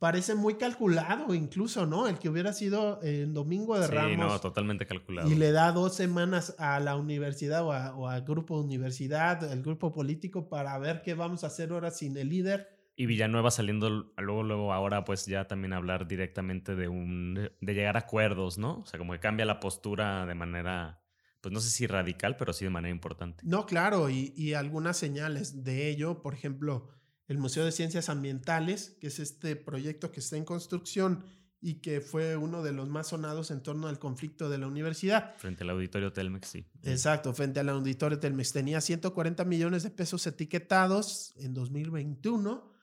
[0.00, 2.08] Parece muy calculado incluso, ¿no?
[2.08, 4.10] El que hubiera sido en Domingo de Ramos.
[4.10, 5.30] Sí, no, totalmente calculado.
[5.30, 10.48] Y le da dos semanas a la universidad o, al grupo universidad, el grupo político,
[10.48, 12.75] para ver qué vamos a hacer ahora sin el líder.
[12.96, 17.96] Y Villanueva saliendo luego, luego ahora pues ya también hablar directamente de un, de llegar
[17.96, 18.78] a acuerdos, ¿no?
[18.80, 21.02] O sea, como que cambia la postura de manera
[21.46, 23.44] pues no sé si radical, pero sí de manera importante.
[23.46, 26.88] No, claro, y, algunas señales de ello, por ejemplo,
[27.28, 31.24] el Museo de Ciencias Ambientales, que es este proyecto que está en construcción
[31.60, 35.36] y que fue uno de los más sonados en torno al conflicto de la universidad.
[35.36, 36.66] Frente al auditorio Telmex, sí.
[36.82, 38.52] Exacto, frente al auditorio Telmex.
[38.52, 42.75] Tenía 140 millones de pesos etiquetados en 2021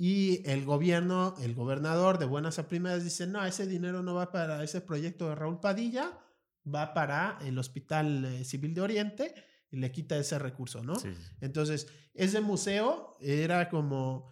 [0.00, 4.30] y el gobierno, el gobernador de buenas a primeras dice, no, ese dinero no va
[4.30, 6.16] para ese proyecto de Raúl Padilla,
[6.72, 9.34] va para el Hospital eh, Civil de Oriente
[9.72, 10.94] y le quita ese recurso, ¿no?
[11.40, 14.30] Entonces, ese museo era como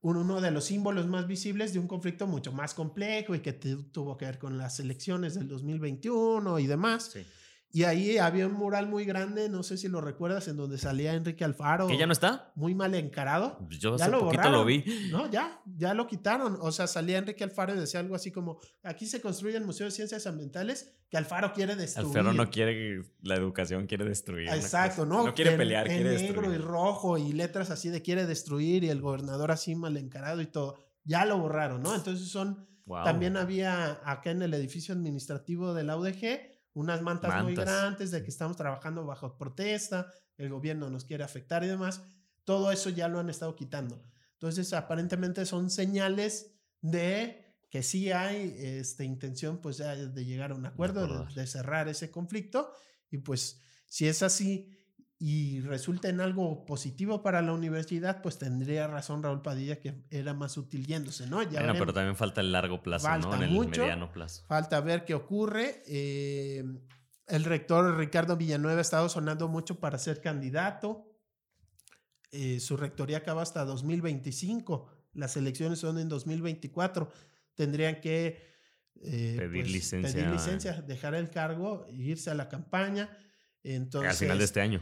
[0.00, 4.18] uno de los símbolos más visibles de un conflicto mucho más complejo y que tuvo
[4.18, 7.10] que ver con las elecciones del 2021 y demás.
[7.12, 7.24] Sí.
[7.70, 11.12] Y ahí había un mural muy grande, no sé si lo recuerdas, en donde salía
[11.12, 11.86] Enrique Alfaro.
[11.86, 12.50] ¿Que ya no está?
[12.54, 13.58] Muy mal encarado.
[13.66, 14.84] Pues yo hace poquito lo vi.
[15.10, 16.56] No, ya, ya lo quitaron.
[16.62, 19.84] O sea, salía Enrique Alfaro y decía algo así como, aquí se construye el Museo
[19.84, 22.08] de Ciencias Ambientales que Alfaro quiere destruir.
[22.08, 24.48] Alfaro no quiere, la educación quiere destruir.
[24.48, 25.26] Exacto, ¿no?
[25.26, 28.88] No quiere pelear, en, quiere negro y rojo y letras así de quiere destruir y
[28.88, 30.78] el gobernador así mal encarado y todo.
[31.04, 31.94] Ya lo borraron, ¿no?
[31.94, 32.66] Entonces son...
[33.04, 38.22] También había acá en el edificio administrativo de la UDG unas mantas, muy grandes de
[38.22, 42.02] que estamos trabajando bajo protesta, el gobierno nos quiere afectar y demás.
[42.44, 44.02] Todo eso ya lo han estado quitando.
[44.34, 50.64] Entonces, aparentemente son señales de que sí hay esta intención pues de llegar a un
[50.64, 52.72] acuerdo, de, cerrar ese conflicto
[53.10, 54.77] y pues si es así
[55.20, 60.32] y resulta en algo positivo para la universidad, pues tendría razón Raúl Padilla que era
[60.32, 61.42] más útil yéndose, ¿no?
[61.42, 63.34] Ya bueno, pero también falta el largo plazo, ¿no?
[63.34, 64.44] En el mediano plazo.
[64.46, 65.82] Falta ver qué ocurre.
[65.88, 66.64] Eh,
[67.26, 71.12] el rector Ricardo Villanueva ha estado sonando mucho para ser candidato.
[72.30, 74.88] Eh, su rectoría acaba hasta 2025.
[75.14, 77.10] Las elecciones son en 2024.
[77.56, 78.40] Tendrían que
[79.02, 80.14] eh, pedir, pues, licencia.
[80.14, 83.10] pedir licencia, dejar el cargo, irse a la campaña.
[83.64, 84.80] Entonces, al final de este año.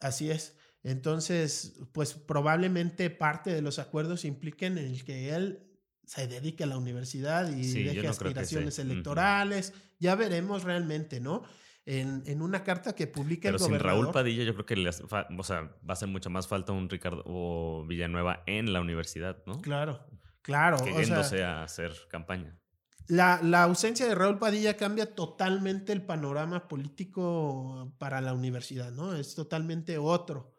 [0.00, 0.56] Así es.
[0.82, 5.64] Entonces, pues probablemente parte de los acuerdos impliquen el que él
[6.04, 9.74] se dedique a la universidad y deje aspiraciones electorales.
[9.98, 11.42] Ya veremos realmente, ¿no?
[11.84, 13.80] En, en, una carta que publica el gobernador.
[13.80, 16.88] sin Raúl Padilla, yo creo que o sea, va a hacer mucha más falta un
[16.88, 19.60] Ricardo o Villanueva en la universidad, ¿no?
[19.62, 20.06] Claro,
[20.42, 20.76] claro.
[20.84, 22.57] Que yéndose a hacer campaña.
[23.08, 29.14] La, la, ausencia de Raúl Padilla cambia totalmente el panorama político para la universidad, ¿no?
[29.14, 30.54] Es totalmente otro.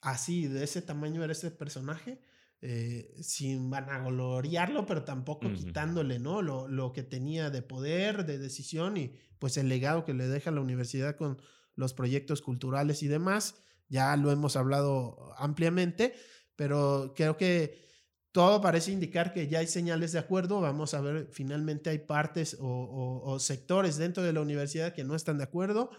[0.00, 2.22] Así, de ese tamaño era ese personaje,
[2.62, 6.40] eh, sin vanagloriarlo, pero tampoco quitándole, ¿no?
[6.40, 10.50] Lo, lo, que tenía de poder, de decisión y pues el legado que le deja
[10.50, 11.42] la universidad con
[11.74, 13.62] los proyectos culturales y demás.
[13.88, 16.14] Ya lo hemos hablado ampliamente,
[16.56, 17.89] pero creo que
[18.32, 20.60] todo parece indicar que ya hay señales de acuerdo.
[20.60, 25.38] Vamos a ver, finalmente hay partes o, sectores dentro de la universidad que no están
[25.38, 25.90] de acuerdo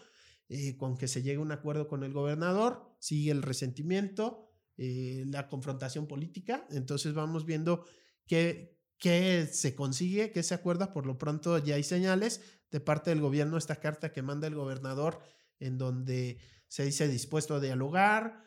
[0.48, 2.96] eh, con que se llegue a un acuerdo con el gobernador.
[3.00, 6.66] Sigue el resentimiento, eh, la confrontación política.
[6.70, 7.86] Entonces vamos viendo
[8.28, 10.94] qué, qué se consigue, qué se acuerda.
[10.94, 14.56] Por lo pronto ya hay señales de parte del gobierno, esta carta que manda el
[14.56, 15.20] gobernador
[15.60, 18.46] en donde se dice dispuesto a dialogar,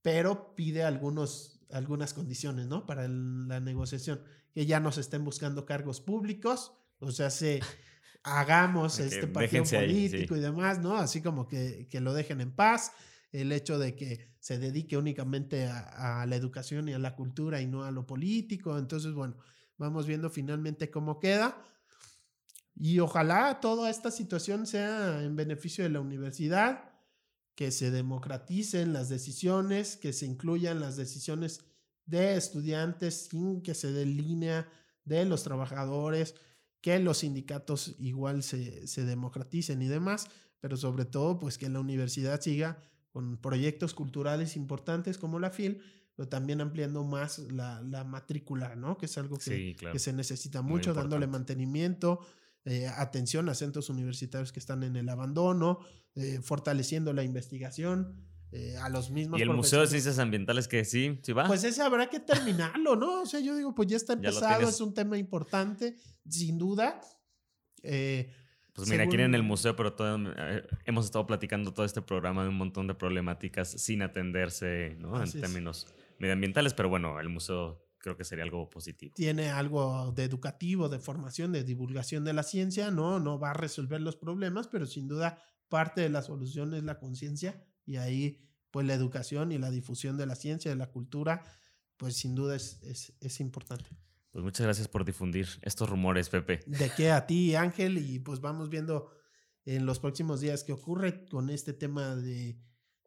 [0.00, 2.86] pero pide algunos algunas condiciones, ¿no?
[2.86, 4.20] Para la negociación,
[4.52, 7.60] que ya nos estén buscando cargos públicos, o sea, se
[8.22, 10.96] hagamos este partido político y demás, ¿no?
[10.96, 12.92] Así como que, que, lo dejen en paz,
[13.32, 17.60] el hecho de que se dedique únicamente a, a, la educación y a la cultura
[17.60, 19.36] y no a lo político, entonces, bueno,
[19.76, 21.62] vamos viendo finalmente cómo queda.
[22.76, 26.93] Y ojalá toda esta situación sea en beneficio de la universidad,
[27.54, 31.64] que se democraticen las decisiones, que se incluyan las decisiones
[32.06, 34.68] de estudiantes sin que se dé línea
[35.04, 36.34] de los trabajadores,
[36.80, 40.28] que los sindicatos igual se, se democraticen y demás,
[40.60, 45.80] pero sobre todo pues que la universidad siga con proyectos culturales importantes como la FIL,
[46.16, 48.98] pero también ampliando más la, la matrícula, ¿no?
[48.98, 52.20] Que es algo que, que se necesita mucho, dándole mantenimiento,
[52.66, 55.80] eh, atención a centros universitarios que están en el abandono,
[56.14, 58.28] eh, fortaleciendo la investigación.
[58.56, 59.40] Eh, a los mismos.
[59.40, 61.44] Y el Museo de Ciencias Ambientales que sí, sí va.
[61.48, 63.22] Pues ese habrá que terminarlo, ¿no?
[63.22, 65.96] O sea, yo digo, pues ya está empezado, es un tema importante,
[66.28, 67.00] sin duda.
[67.82, 69.96] pues mira, aquí en el museo, pero
[70.84, 75.20] hemos estado platicando todo este programa de un montón de problemáticas sin atenderse, ¿no?
[75.20, 75.88] en términos
[76.20, 79.14] medioambientales, pero bueno, el museo creo que sería algo positivo.
[79.16, 83.18] Tiene algo de educativo, de formación, de divulgación de la ciencia, ¿no?
[83.18, 86.98] No va a resolver los problemas, pero sin duda parte de la solución es la
[86.98, 91.44] conciencia y ahí pues la educación y la difusión de la ciencia, de la cultura,
[91.96, 93.88] pues sin duda es, es, es importante.
[94.32, 96.60] Pues muchas gracias por difundir estos rumores, Pepe.
[96.66, 99.12] De qué a ti, Ángel, y pues vamos viendo
[99.64, 102.58] en los próximos días qué ocurre con este tema de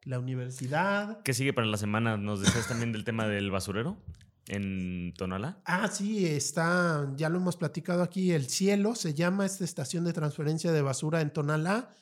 [0.02, 1.22] la universidad.
[1.22, 2.16] ¿Qué sigue para la semana?
[2.16, 4.02] ¿Nos decías también del tema del basurero?
[4.48, 5.60] En Tonalá?
[5.64, 10.12] Ah, sí, está, ya lo hemos platicado aquí, El Cielo se llama esta estación de
[10.12, 11.94] transferencia de basura en Tonalá.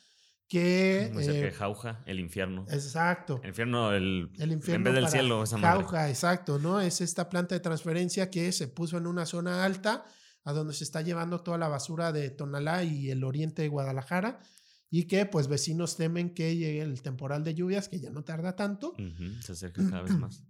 [0.49, 2.65] Que, no sé eh, Jauja, el infierno.
[2.69, 3.41] Exacto.
[3.43, 6.79] El infierno, el, el infierno en vez del cielo, esa Jauja, exacto, ¿no?
[6.79, 10.05] Es esta planta de transferencia que se puso en una zona alta
[10.45, 14.39] a donde se está llevando toda la basura de Tonalá y el oriente de Guadalajara
[14.89, 18.55] y que pues vecinos temen que llegue el temporal de lluvias, que ya no tarda
[18.55, 18.95] tanto.
[19.41, 20.45] Se acerca cada vez más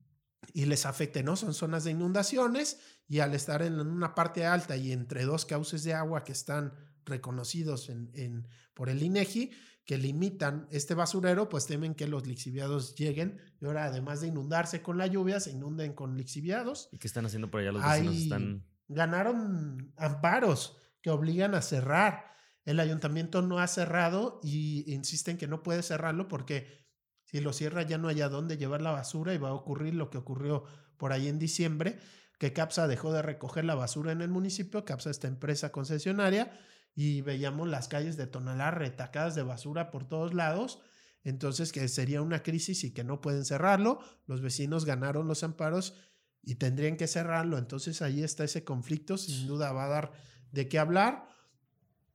[0.54, 1.36] y les afecte, ¿no?
[1.36, 5.84] Son zonas de inundaciones y al estar en una parte alta y entre dos cauces
[5.84, 6.74] de agua que están
[7.06, 9.52] reconocidos en, en, por el INEGI,
[9.86, 14.82] que limitan este basurero, pues temen que los lixiviados lleguen y ahora además de inundarse
[14.82, 16.90] con la lluvia, se inunden con lixiviados.
[16.92, 18.16] ¿Y qué están haciendo por allá los vecinos?
[18.16, 18.66] están...
[18.90, 22.34] Ganaron amparos que obligan a cerrar.
[22.66, 26.87] El ayuntamiento no ha cerrado y insisten que no puede cerrarlo porque
[27.30, 29.94] si lo cierra ya no hay a dónde llevar la basura y va a ocurrir
[29.94, 30.64] lo que ocurrió
[30.98, 32.00] por ahí en diciembre,
[32.40, 36.52] que CAPSA dejó de recoger la basura en el municipio, CAPSA esta empresa concesionaria,
[36.96, 40.80] y veíamos las calles de Tonalá retacadas de basura por todos lados.
[41.24, 44.00] Entonces, que sería una crisis y que no pueden cerrarlo.
[44.26, 45.96] Los vecinos ganaron los amparos
[46.42, 47.58] y tendrían que cerrarlo.
[47.58, 49.18] Entonces, ahí está ese conflicto.
[49.18, 50.12] Sin duda va a dar
[50.52, 51.28] de qué hablar.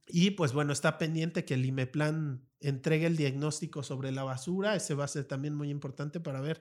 [0.06, 4.74] Y pues bueno, está pendiente que el IMEPLAN entregue el diagnóstico sobre la basura.
[4.74, 6.60] Ese va a ser también muy importante para ver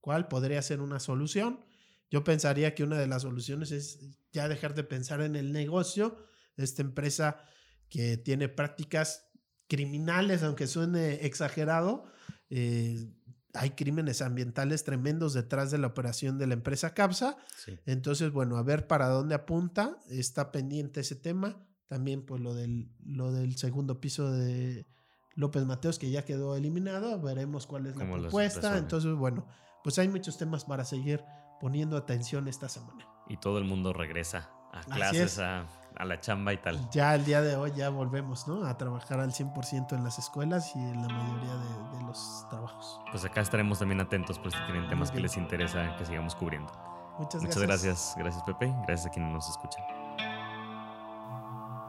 [0.00, 1.64] cuál podría ser una solución.
[2.10, 4.00] Yo pensaría que una de las soluciones es
[4.32, 6.18] ya dejar de pensar en el negocio.
[6.56, 7.44] Esta empresa
[7.88, 9.30] que tiene prácticas
[9.68, 12.04] criminales, aunque suene exagerado,
[12.50, 13.08] eh,
[13.54, 17.36] hay crímenes ambientales tremendos detrás de la operación de la empresa CAPSA.
[17.86, 19.98] Entonces, bueno, a ver para dónde apunta.
[20.08, 21.56] Está pendiente ese tema.
[21.90, 24.86] También, pues, lo del, lo del segundo piso de,
[25.34, 27.20] López Mateos, que ya quedó eliminado.
[27.20, 28.78] Veremos cuál es la propuesta.
[28.78, 29.46] Entonces, bueno,
[29.82, 31.24] pues hay muchos temas para seguir
[31.60, 33.06] poniendo atención esta semana.
[33.28, 35.66] Y todo el mundo regresa a clases, a,
[36.04, 36.88] la chamba y tal.
[36.90, 38.64] Ya el día de hoy ya volvemos, ¿no?
[38.64, 43.00] A trabajar al 100% en las escuelas y en la mayoría de, los trabajos.
[43.12, 46.72] Pues acá estaremos también atentos por si tienen temas que les interesa que sigamos cubriendo.
[47.18, 48.14] Muchas, Muchas gracias.
[48.16, 48.74] Gracias, Pepe.
[48.86, 49.84] Gracias a quienes nos escuchan.